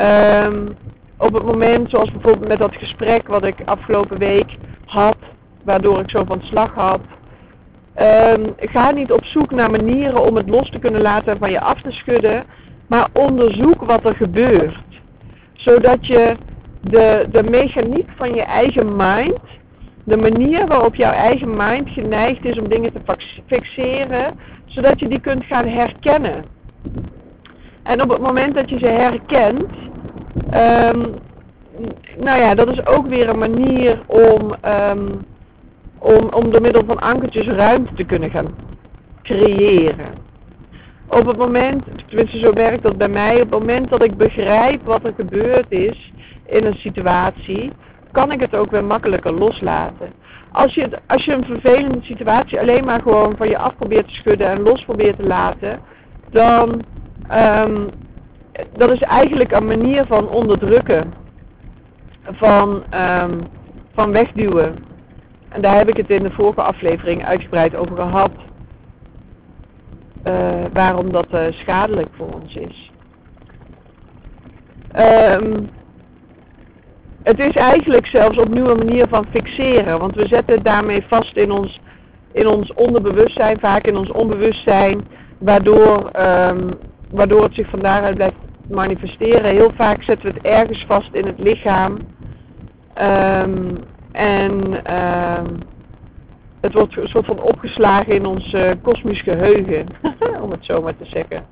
Um, 0.00 0.76
op 1.18 1.32
het 1.32 1.44
moment, 1.44 1.90
zoals 1.90 2.12
bijvoorbeeld 2.12 2.48
met 2.48 2.58
dat 2.58 2.76
gesprek 2.76 3.28
wat 3.28 3.44
ik 3.44 3.56
afgelopen 3.64 4.18
week 4.18 4.56
had, 4.86 5.16
waardoor 5.64 6.00
ik 6.00 6.10
zo 6.10 6.24
van 6.24 6.42
slag 6.42 6.74
had. 6.74 7.00
Um, 8.00 8.54
ga 8.56 8.90
niet 8.90 9.12
op 9.12 9.24
zoek 9.24 9.50
naar 9.50 9.70
manieren 9.70 10.22
om 10.22 10.36
het 10.36 10.48
los 10.48 10.70
te 10.70 10.78
kunnen 10.78 11.00
laten 11.00 11.32
en 11.32 11.38
van 11.38 11.50
je 11.50 11.60
af 11.60 11.80
te 11.80 11.90
schudden, 11.90 12.44
maar 12.86 13.08
onderzoek 13.12 13.84
wat 13.84 14.04
er 14.04 14.14
gebeurt. 14.14 14.78
Zodat 15.52 16.06
je 16.06 16.36
de, 16.80 17.26
de 17.30 17.42
mechaniek 17.42 18.08
van 18.16 18.34
je 18.34 18.42
eigen 18.42 18.96
mind, 18.96 19.40
de 20.04 20.16
manier 20.16 20.66
waarop 20.66 20.94
jouw 20.94 21.12
eigen 21.12 21.56
mind 21.56 21.88
geneigd 21.88 22.44
is 22.44 22.58
om 22.58 22.68
dingen 22.68 22.92
te 22.92 23.16
fixeren, 23.46 24.34
zodat 24.64 25.00
je 25.00 25.08
die 25.08 25.20
kunt 25.20 25.44
gaan 25.44 25.66
herkennen. 25.66 26.44
En 27.82 28.02
op 28.02 28.08
het 28.08 28.20
moment 28.20 28.54
dat 28.54 28.70
je 28.70 28.78
ze 28.78 28.86
herkent, 28.86 29.70
um, 30.54 31.14
nou 32.16 32.40
ja, 32.40 32.54
dat 32.54 32.68
is 32.68 32.86
ook 32.86 33.06
weer 33.06 33.28
een 33.28 33.38
manier 33.38 34.00
om, 34.06 34.54
um, 34.64 35.24
om, 35.98 36.28
om 36.28 36.50
door 36.50 36.60
middel 36.60 36.84
van 36.84 36.98
ankertjes 36.98 37.46
ruimte 37.46 37.94
te 37.94 38.04
kunnen 38.04 38.30
gaan 38.30 38.54
creëren. 39.22 40.30
Op 41.08 41.26
het 41.26 41.36
moment, 41.36 41.84
tenminste 42.06 42.38
zo 42.38 42.52
werkt 42.52 42.82
dat 42.82 42.96
bij 42.96 43.08
mij, 43.08 43.34
op 43.34 43.50
het 43.50 43.58
moment 43.58 43.90
dat 43.90 44.04
ik 44.04 44.16
begrijp 44.16 44.84
wat 44.84 45.04
er 45.04 45.12
gebeurd 45.16 45.70
is 45.70 46.12
in 46.46 46.64
een 46.64 46.76
situatie, 46.76 47.72
kan 48.12 48.32
ik 48.32 48.40
het 48.40 48.56
ook 48.56 48.70
weer 48.70 48.84
makkelijker 48.84 49.32
loslaten. 49.32 50.12
Als 50.52 50.74
je, 50.74 50.88
als 51.06 51.24
je 51.24 51.32
een 51.32 51.44
vervelende 51.44 51.98
situatie 52.02 52.60
alleen 52.60 52.84
maar 52.84 53.02
gewoon 53.02 53.36
van 53.36 53.48
je 53.48 53.58
af 53.58 53.76
probeert 53.76 54.08
te 54.08 54.14
schudden 54.14 54.46
en 54.46 54.62
los 54.62 54.84
probeert 54.84 55.16
te 55.16 55.26
laten, 55.26 55.80
dan 56.32 56.82
um, 57.32 57.88
dat 58.76 58.90
is 58.90 59.00
eigenlijk 59.00 59.52
een 59.52 59.66
manier 59.66 60.06
van 60.06 60.28
onderdrukken. 60.28 61.12
Van, 62.24 62.84
um, 62.94 63.40
van 63.94 64.12
wegduwen. 64.12 64.74
En 65.48 65.62
daar 65.62 65.76
heb 65.76 65.88
ik 65.88 65.96
het 65.96 66.10
in 66.10 66.22
de 66.22 66.30
vorige 66.30 66.62
aflevering 66.62 67.24
uitgebreid 67.24 67.76
over 67.76 67.96
gehad. 67.96 68.30
Uh, 70.26 70.64
waarom 70.72 71.12
dat 71.12 71.26
uh, 71.34 71.40
schadelijk 71.50 72.08
voor 72.16 72.34
ons 72.34 72.54
is. 72.54 72.90
Um, 74.96 75.68
het 77.22 77.38
is 77.38 77.54
eigenlijk 77.54 78.06
zelfs 78.06 78.38
opnieuw 78.38 78.68
een 78.68 78.86
manier 78.86 79.08
van 79.08 79.26
fixeren. 79.30 79.98
Want 79.98 80.14
we 80.14 80.26
zetten 80.26 80.54
het 80.54 80.64
daarmee 80.64 81.04
vast 81.08 81.36
in 81.36 81.50
ons, 81.50 81.80
in 82.32 82.46
ons 82.46 82.72
onderbewustzijn, 82.72 83.58
vaak 83.58 83.86
in 83.86 83.96
ons 83.96 84.10
onbewustzijn. 84.10 85.06
Waardoor, 85.42 86.10
um, 86.20 86.70
waardoor 87.10 87.42
het 87.42 87.54
zich 87.54 87.68
van 87.68 87.78
daaruit 87.78 88.14
blijft 88.14 88.36
manifesteren. 88.68 89.50
Heel 89.50 89.72
vaak 89.74 90.02
zetten 90.02 90.28
we 90.28 90.34
het 90.34 90.46
ergens 90.46 90.84
vast 90.86 91.14
in 91.14 91.26
het 91.26 91.38
lichaam. 91.38 91.98
Um, 93.00 93.78
en 94.12 94.52
um, 94.94 95.58
het 96.60 96.72
wordt 96.72 96.96
een 96.96 97.08
soort 97.08 97.26
van 97.26 97.40
opgeslagen 97.40 98.14
in 98.14 98.26
ons 98.26 98.52
uh, 98.52 98.70
kosmisch 98.82 99.22
geheugen. 99.22 99.86
om 100.42 100.50
het 100.50 100.64
zo 100.64 100.82
maar 100.82 100.96
te 100.96 101.04
zeggen. 101.04 101.44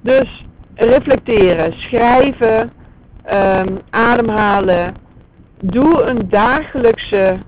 Dus 0.00 0.44
reflecteren, 0.74 1.72
schrijven 1.72 2.72
ademhalen. 3.90 4.94
Doe 5.60 6.02
een 6.02 6.28
dagelijkse 6.28 7.38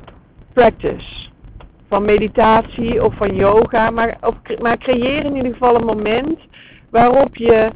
practice. 0.52 1.23
Van 1.94 2.04
meditatie 2.04 3.04
of 3.04 3.14
van 3.14 3.34
yoga. 3.34 3.90
Maar, 3.90 4.18
maar 4.60 4.78
creëer 4.78 5.24
in 5.24 5.36
ieder 5.36 5.52
geval 5.52 5.74
een 5.74 5.84
moment 5.84 6.38
waarop 6.90 7.36
je 7.36 7.70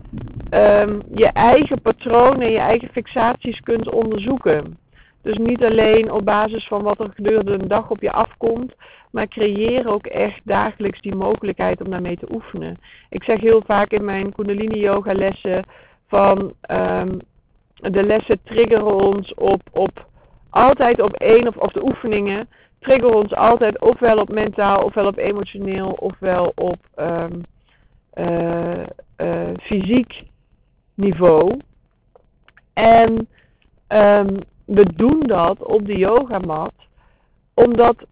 um, 0.50 1.02
je 1.14 1.26
eigen 1.26 1.80
patronen, 1.82 2.50
je 2.50 2.58
eigen 2.58 2.88
fixaties 2.88 3.60
kunt 3.60 3.90
onderzoeken. 3.90 4.78
Dus 5.22 5.36
niet 5.36 5.64
alleen 5.64 6.12
op 6.12 6.24
basis 6.24 6.66
van 6.66 6.82
wat 6.82 7.00
er 7.00 7.10
gedurende 7.14 7.52
een 7.52 7.68
dag 7.68 7.90
op 7.90 8.00
je 8.00 8.12
afkomt, 8.12 8.74
maar 9.10 9.28
creëer 9.28 9.88
ook 9.88 10.06
echt 10.06 10.40
dagelijks 10.44 11.00
die 11.00 11.14
mogelijkheid 11.14 11.80
om 11.80 11.90
daarmee 11.90 12.16
te 12.16 12.32
oefenen. 12.32 12.78
Ik 13.08 13.22
zeg 13.22 13.40
heel 13.40 13.62
vaak 13.66 13.90
in 13.90 14.04
mijn 14.04 14.34
Kundalini 14.34 14.78
yoga 14.78 15.12
lessen 15.12 15.64
van 16.08 16.52
um, 16.70 17.18
de 17.74 18.02
lessen 18.02 18.40
triggeren 18.44 18.94
ons 18.94 19.34
op, 19.34 19.60
op 19.72 20.06
altijd 20.50 21.00
op 21.02 21.12
één 21.12 21.48
of, 21.48 21.56
of 21.56 21.72
de 21.72 21.84
oefeningen 21.84 22.48
triggeren 22.78 23.16
ons 23.16 23.34
altijd 23.34 23.80
ofwel 23.80 24.18
op 24.18 24.28
mentaal, 24.28 24.82
ofwel 24.82 25.06
op 25.06 25.16
emotioneel, 25.16 25.90
ofwel 25.90 26.52
op 26.54 26.78
um, 26.96 27.42
uh, 28.14 28.82
uh, 29.16 29.50
fysiek 29.60 30.22
niveau. 30.94 31.56
En 32.74 33.28
um, 33.88 34.38
we 34.64 34.86
doen 34.96 35.20
dat 35.26 35.64
op 35.64 35.86
de 35.86 35.96
yogamat 35.96 36.72
omdat 37.54 38.06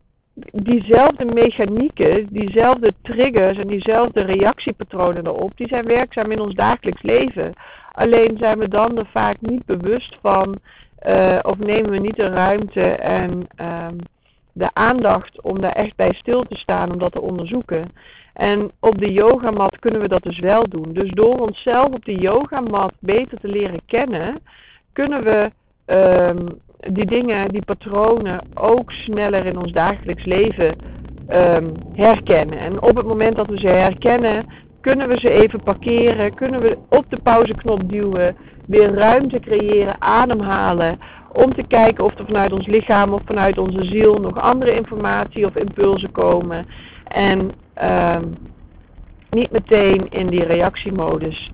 diezelfde 0.53 1.25
mechanieken, 1.25 2.27
diezelfde 2.31 2.93
triggers 3.03 3.59
en 3.59 3.67
diezelfde 3.67 4.21
reactiepatronen 4.21 5.27
erop, 5.27 5.53
die 5.57 5.69
zijn 5.69 5.87
werkzaam 5.87 6.31
in 6.31 6.41
ons 6.41 6.55
dagelijks 6.55 7.03
leven. 7.03 7.53
Alleen 7.93 8.37
zijn 8.39 8.59
we 8.59 8.69
dan 8.69 8.99
er 8.99 9.07
vaak 9.07 9.41
niet 9.41 9.67
bewust 9.67 10.17
van 10.21 10.59
uh, 11.07 11.39
of 11.43 11.59
nemen 11.59 11.91
we 11.91 11.99
niet 11.99 12.17
de 12.17 12.29
ruimte 12.29 12.83
en 12.91 13.47
um, 13.61 13.97
de 14.57 14.71
aandacht 14.73 15.43
om 15.43 15.61
daar 15.61 15.73
echt 15.73 15.97
bij 15.97 16.13
stil 16.13 16.43
te 16.43 16.57
staan, 16.57 16.93
om 16.93 16.99
dat 16.99 17.13
te 17.13 17.21
onderzoeken. 17.21 17.93
En 18.33 18.71
op 18.81 18.99
de 18.99 19.13
yogamat 19.13 19.79
kunnen 19.79 20.01
we 20.01 20.09
dat 20.09 20.23
dus 20.23 20.39
wel 20.39 20.69
doen. 20.69 20.93
Dus 20.93 21.11
door 21.11 21.39
onszelf 21.39 21.87
op 21.87 22.05
de 22.05 22.15
yogamat 22.15 22.93
beter 23.01 23.41
te 23.41 23.49
leren 23.49 23.81
kennen, 23.87 24.41
kunnen 24.93 25.25
we 25.25 25.51
um, 25.95 26.61
die 26.79 27.07
dingen, 27.07 27.49
die 27.49 27.65
patronen 27.65 28.41
ook 28.55 28.93
sneller 28.93 29.47
in 29.47 29.59
ons 29.59 29.73
dagelijks 29.73 30.25
leven 30.25 30.77
um, 31.29 31.73
herkennen. 31.93 32.59
En 32.59 32.83
op 32.83 32.97
het 32.97 33.07
moment 33.07 33.37
dat 33.37 33.47
we 33.47 33.59
ze 33.59 33.69
herkennen, 33.69 34.47
kunnen 34.81 35.09
we 35.09 35.19
ze 35.19 35.31
even 35.31 35.63
parkeren? 35.63 36.35
Kunnen 36.35 36.61
we 36.61 36.79
op 36.89 37.05
de 37.09 37.21
pauzeknop 37.23 37.89
duwen? 37.89 38.37
Weer 38.67 38.95
ruimte 38.95 39.41
creëren, 39.41 40.01
ademhalen. 40.01 40.99
Om 41.37 41.55
te 41.55 41.63
kijken 41.69 42.05
of 42.05 42.19
er 42.19 42.25
vanuit 42.25 42.53
ons 42.53 42.67
lichaam 42.67 43.13
of 43.13 43.23
vanuit 43.25 43.59
onze 43.59 43.85
ziel 43.85 44.15
nog 44.15 44.41
andere 44.41 44.75
informatie 44.75 45.47
of 45.47 45.57
impulsen 45.57 46.13
komen. 46.13 46.67
En 47.05 47.51
uh, 47.83 48.19
niet 49.31 49.51
meteen 49.51 50.09
in 50.09 50.27
die 50.27 50.45
reactiemodus 50.45 51.53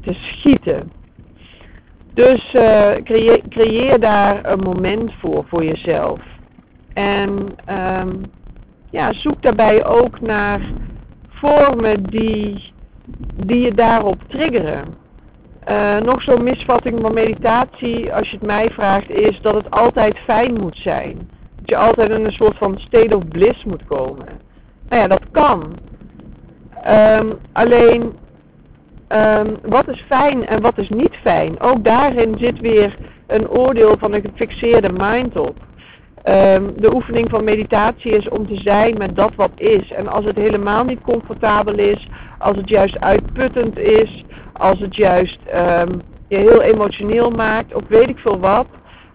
te 0.00 0.12
schieten. 0.12 0.92
Dus 2.14 2.54
uh, 2.54 2.90
creëer, 3.48 4.00
daar 4.00 4.50
een 4.52 4.60
moment 4.60 5.12
voor, 5.18 5.44
voor 5.48 5.64
jezelf. 5.64 6.20
En 6.92 7.54
um, 7.70 8.20
ja, 8.90 9.12
zoek 9.12 9.42
daarbij 9.42 9.84
ook 9.84 10.20
naar 10.20 10.60
vormen 11.28 12.02
die, 12.02 12.72
die 13.36 13.60
je 13.60 13.74
daarop 13.74 14.22
triggeren. 14.28 15.03
Uh, 15.68 15.96
nog 15.98 16.22
zo'n 16.22 16.42
misvatting 16.42 17.00
van 17.00 17.14
meditatie, 17.14 18.12
als 18.12 18.30
je 18.30 18.36
het 18.36 18.46
mij 18.46 18.70
vraagt, 18.70 19.10
is 19.10 19.40
dat 19.40 19.54
het 19.54 19.70
altijd 19.70 20.18
fijn 20.18 20.60
moet 20.60 20.76
zijn. 20.76 21.30
Dat 21.56 21.68
je 21.68 21.76
altijd 21.76 22.10
in 22.10 22.24
een 22.24 22.32
soort 22.32 22.56
van 22.56 22.78
state 22.78 23.16
of 23.16 23.28
bliss 23.28 23.64
moet 23.64 23.84
komen. 23.84 24.26
Nou 24.88 25.02
ja, 25.02 25.08
dat 25.08 25.22
kan. 25.30 25.78
Um, 26.88 27.32
alleen, 27.52 28.12
um, 29.08 29.56
wat 29.62 29.88
is 29.88 30.04
fijn 30.08 30.46
en 30.46 30.62
wat 30.62 30.78
is 30.78 30.88
niet 30.88 31.16
fijn? 31.22 31.60
Ook 31.60 31.84
daarin 31.84 32.38
zit 32.38 32.60
weer 32.60 32.96
een 33.26 33.48
oordeel 33.48 33.96
van 33.98 34.12
een 34.12 34.24
gefixeerde 34.24 34.92
mind 34.92 35.36
op. 35.36 35.56
Um, 36.28 36.72
de 36.76 36.94
oefening 36.94 37.30
van 37.30 37.44
meditatie 37.44 38.12
is 38.12 38.28
om 38.28 38.46
te 38.46 38.56
zijn 38.56 38.98
met 38.98 39.16
dat 39.16 39.34
wat 39.34 39.50
is. 39.56 39.92
En 39.92 40.08
als 40.08 40.24
het 40.24 40.36
helemaal 40.36 40.84
niet 40.84 41.00
comfortabel 41.00 41.74
is, 41.74 42.08
als 42.38 42.56
het 42.56 42.68
juist 42.68 43.00
uitputtend 43.00 43.78
is, 43.78 44.24
als 44.52 44.78
het 44.78 44.96
juist 44.96 45.38
um, 45.54 46.02
je 46.28 46.36
heel 46.36 46.62
emotioneel 46.62 47.30
maakt, 47.30 47.74
of 47.74 47.82
weet 47.88 48.08
ik 48.08 48.18
veel 48.18 48.38
wat, 48.38 48.66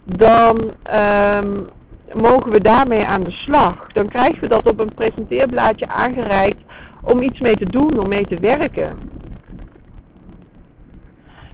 dan 0.04 0.74
um, 0.94 1.68
mogen 2.14 2.52
we 2.52 2.62
daarmee 2.62 3.06
aan 3.06 3.24
de 3.24 3.32
slag. 3.32 3.88
Dan 3.94 4.08
krijgen 4.08 4.42
we 4.42 4.48
dat 4.48 4.68
op 4.68 4.80
een 4.80 4.94
presenteerblaadje 4.94 5.88
aangereikt 5.88 6.62
om 7.04 7.22
iets 7.22 7.40
mee 7.40 7.56
te 7.56 7.70
doen, 7.70 8.00
om 8.00 8.08
mee 8.08 8.26
te 8.26 8.40
werken. 8.40 8.98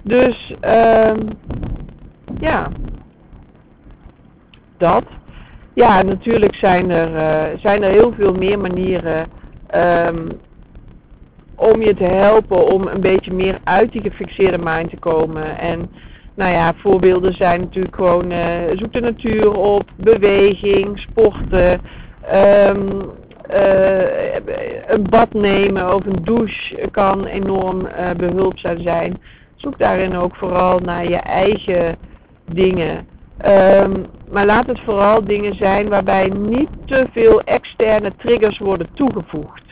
Dus 0.01 0.53
ja, 2.39 2.67
dat. 4.77 5.03
Ja, 5.75 6.01
natuurlijk 6.01 6.55
zijn 6.55 6.89
er, 6.89 7.11
uh, 7.11 7.59
zijn 7.59 7.83
er 7.83 7.91
heel 7.91 8.13
veel 8.13 8.33
meer 8.33 8.59
manieren 8.59 9.27
um, 9.75 10.31
om 11.55 11.81
je 11.81 11.95
te 11.95 12.03
helpen 12.03 12.67
om 12.73 12.88
een 12.88 13.01
beetje 13.01 13.33
meer 13.33 13.59
uit 13.63 13.91
die 13.91 14.01
gefixeerde 14.01 14.57
mind 14.63 14.89
te 14.89 14.97
komen. 14.97 15.57
En 15.57 15.89
nou 16.35 16.51
ja, 16.51 16.73
voorbeelden 16.73 17.33
zijn 17.33 17.59
natuurlijk 17.59 17.95
gewoon 17.95 18.31
uh, 18.31 18.39
zoek 18.73 18.93
de 18.93 18.99
natuur 18.99 19.53
op, 19.53 19.83
beweging, 19.95 20.99
sporten, 20.99 21.81
um, 22.33 23.11
uh, 23.51 24.35
een 24.88 25.09
bad 25.09 25.33
nemen 25.33 25.95
of 25.95 26.05
een 26.05 26.23
douche 26.23 26.88
kan 26.91 27.25
enorm 27.25 27.88
behulpzaam 28.17 28.79
zijn. 28.79 29.21
Zoek 29.55 29.77
daarin 29.77 30.15
ook 30.15 30.35
vooral 30.35 30.79
naar 30.79 31.09
je 31.09 31.19
eigen 31.19 31.95
dingen. 32.51 33.14
Um, 33.45 34.05
maar 34.31 34.45
laat 34.45 34.67
het 34.67 34.79
vooral 34.79 35.23
dingen 35.25 35.55
zijn 35.55 35.89
waarbij 35.89 36.27
niet 36.29 36.69
te 36.85 37.07
veel 37.11 37.41
externe 37.41 38.11
triggers 38.17 38.57
worden 38.57 38.87
toegevoegd. 38.93 39.63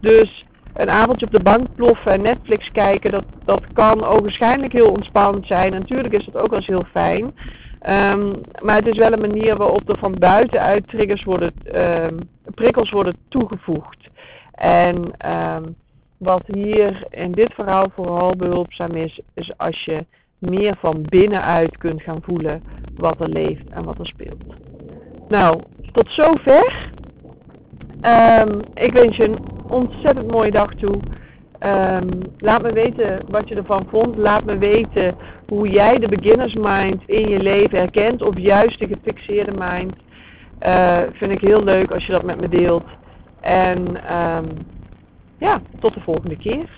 Dus 0.00 0.46
een 0.74 0.90
avondje 0.90 1.26
op 1.26 1.32
de 1.32 1.42
bank 1.42 1.66
ploffen 1.74 2.12
en 2.12 2.22
Netflix 2.22 2.70
kijken, 2.70 3.10
dat, 3.10 3.24
dat 3.44 3.62
kan 3.72 3.98
waarschijnlijk 3.98 4.72
heel 4.72 4.90
ontspannend 4.90 5.46
zijn. 5.46 5.72
Natuurlijk 5.72 6.14
is 6.14 6.24
dat 6.24 6.36
ook 6.36 6.48
wel 6.48 6.58
eens 6.58 6.66
heel 6.66 6.86
fijn. 6.90 7.22
Um, 7.88 8.40
maar 8.62 8.76
het 8.76 8.86
is 8.86 8.98
wel 8.98 9.12
een 9.12 9.20
manier 9.20 9.56
waarop 9.56 9.88
er 9.88 9.98
van 9.98 10.14
buitenuit 10.18 10.88
triggers 10.88 11.24
worden, 11.24 11.52
um, 11.74 12.18
prikkels 12.54 12.90
worden 12.90 13.16
toegevoegd. 13.28 14.08
En 14.54 15.10
wat 16.18 16.42
hier 16.46 17.06
in 17.10 17.32
dit 17.32 17.54
verhaal 17.54 17.90
vooral 17.94 18.36
behulpzaam 18.36 18.90
is, 18.90 19.20
is 19.34 19.52
als 19.56 19.84
je 19.84 20.04
meer 20.42 20.76
van 20.78 21.06
binnenuit 21.08 21.76
kunt 21.76 22.02
gaan 22.02 22.22
voelen 22.22 22.62
wat 22.96 23.20
er 23.20 23.28
leeft 23.28 23.68
en 23.70 23.84
wat 23.84 23.98
er 23.98 24.06
speelt. 24.06 24.44
Nou, 25.28 25.60
tot 25.92 26.10
zover. 26.10 26.90
Um, 28.02 28.60
ik 28.74 28.92
wens 28.92 29.16
je 29.16 29.24
een 29.24 29.38
ontzettend 29.68 30.30
mooie 30.30 30.50
dag 30.50 30.74
toe. 30.74 30.98
Um, 31.66 32.08
laat 32.38 32.62
me 32.62 32.72
weten 32.72 33.20
wat 33.28 33.48
je 33.48 33.54
ervan 33.54 33.86
vond. 33.88 34.16
Laat 34.16 34.44
me 34.44 34.58
weten 34.58 35.14
hoe 35.48 35.68
jij 35.68 35.98
de 35.98 36.08
beginners 36.08 36.54
mind 36.54 37.02
in 37.06 37.28
je 37.28 37.38
leven 37.38 37.78
herkent 37.78 38.22
of 38.22 38.38
juist 38.38 38.78
de 38.78 38.86
gefixeerde 38.86 39.52
mind. 39.58 39.94
Uh, 40.66 40.98
vind 41.12 41.32
ik 41.32 41.40
heel 41.40 41.64
leuk 41.64 41.90
als 41.90 42.06
je 42.06 42.12
dat 42.12 42.24
met 42.24 42.40
me 42.40 42.48
deelt. 42.48 42.84
En 43.40 43.78
um, 44.16 44.46
ja, 45.38 45.60
tot 45.80 45.94
de 45.94 46.00
volgende 46.00 46.36
keer. 46.36 46.68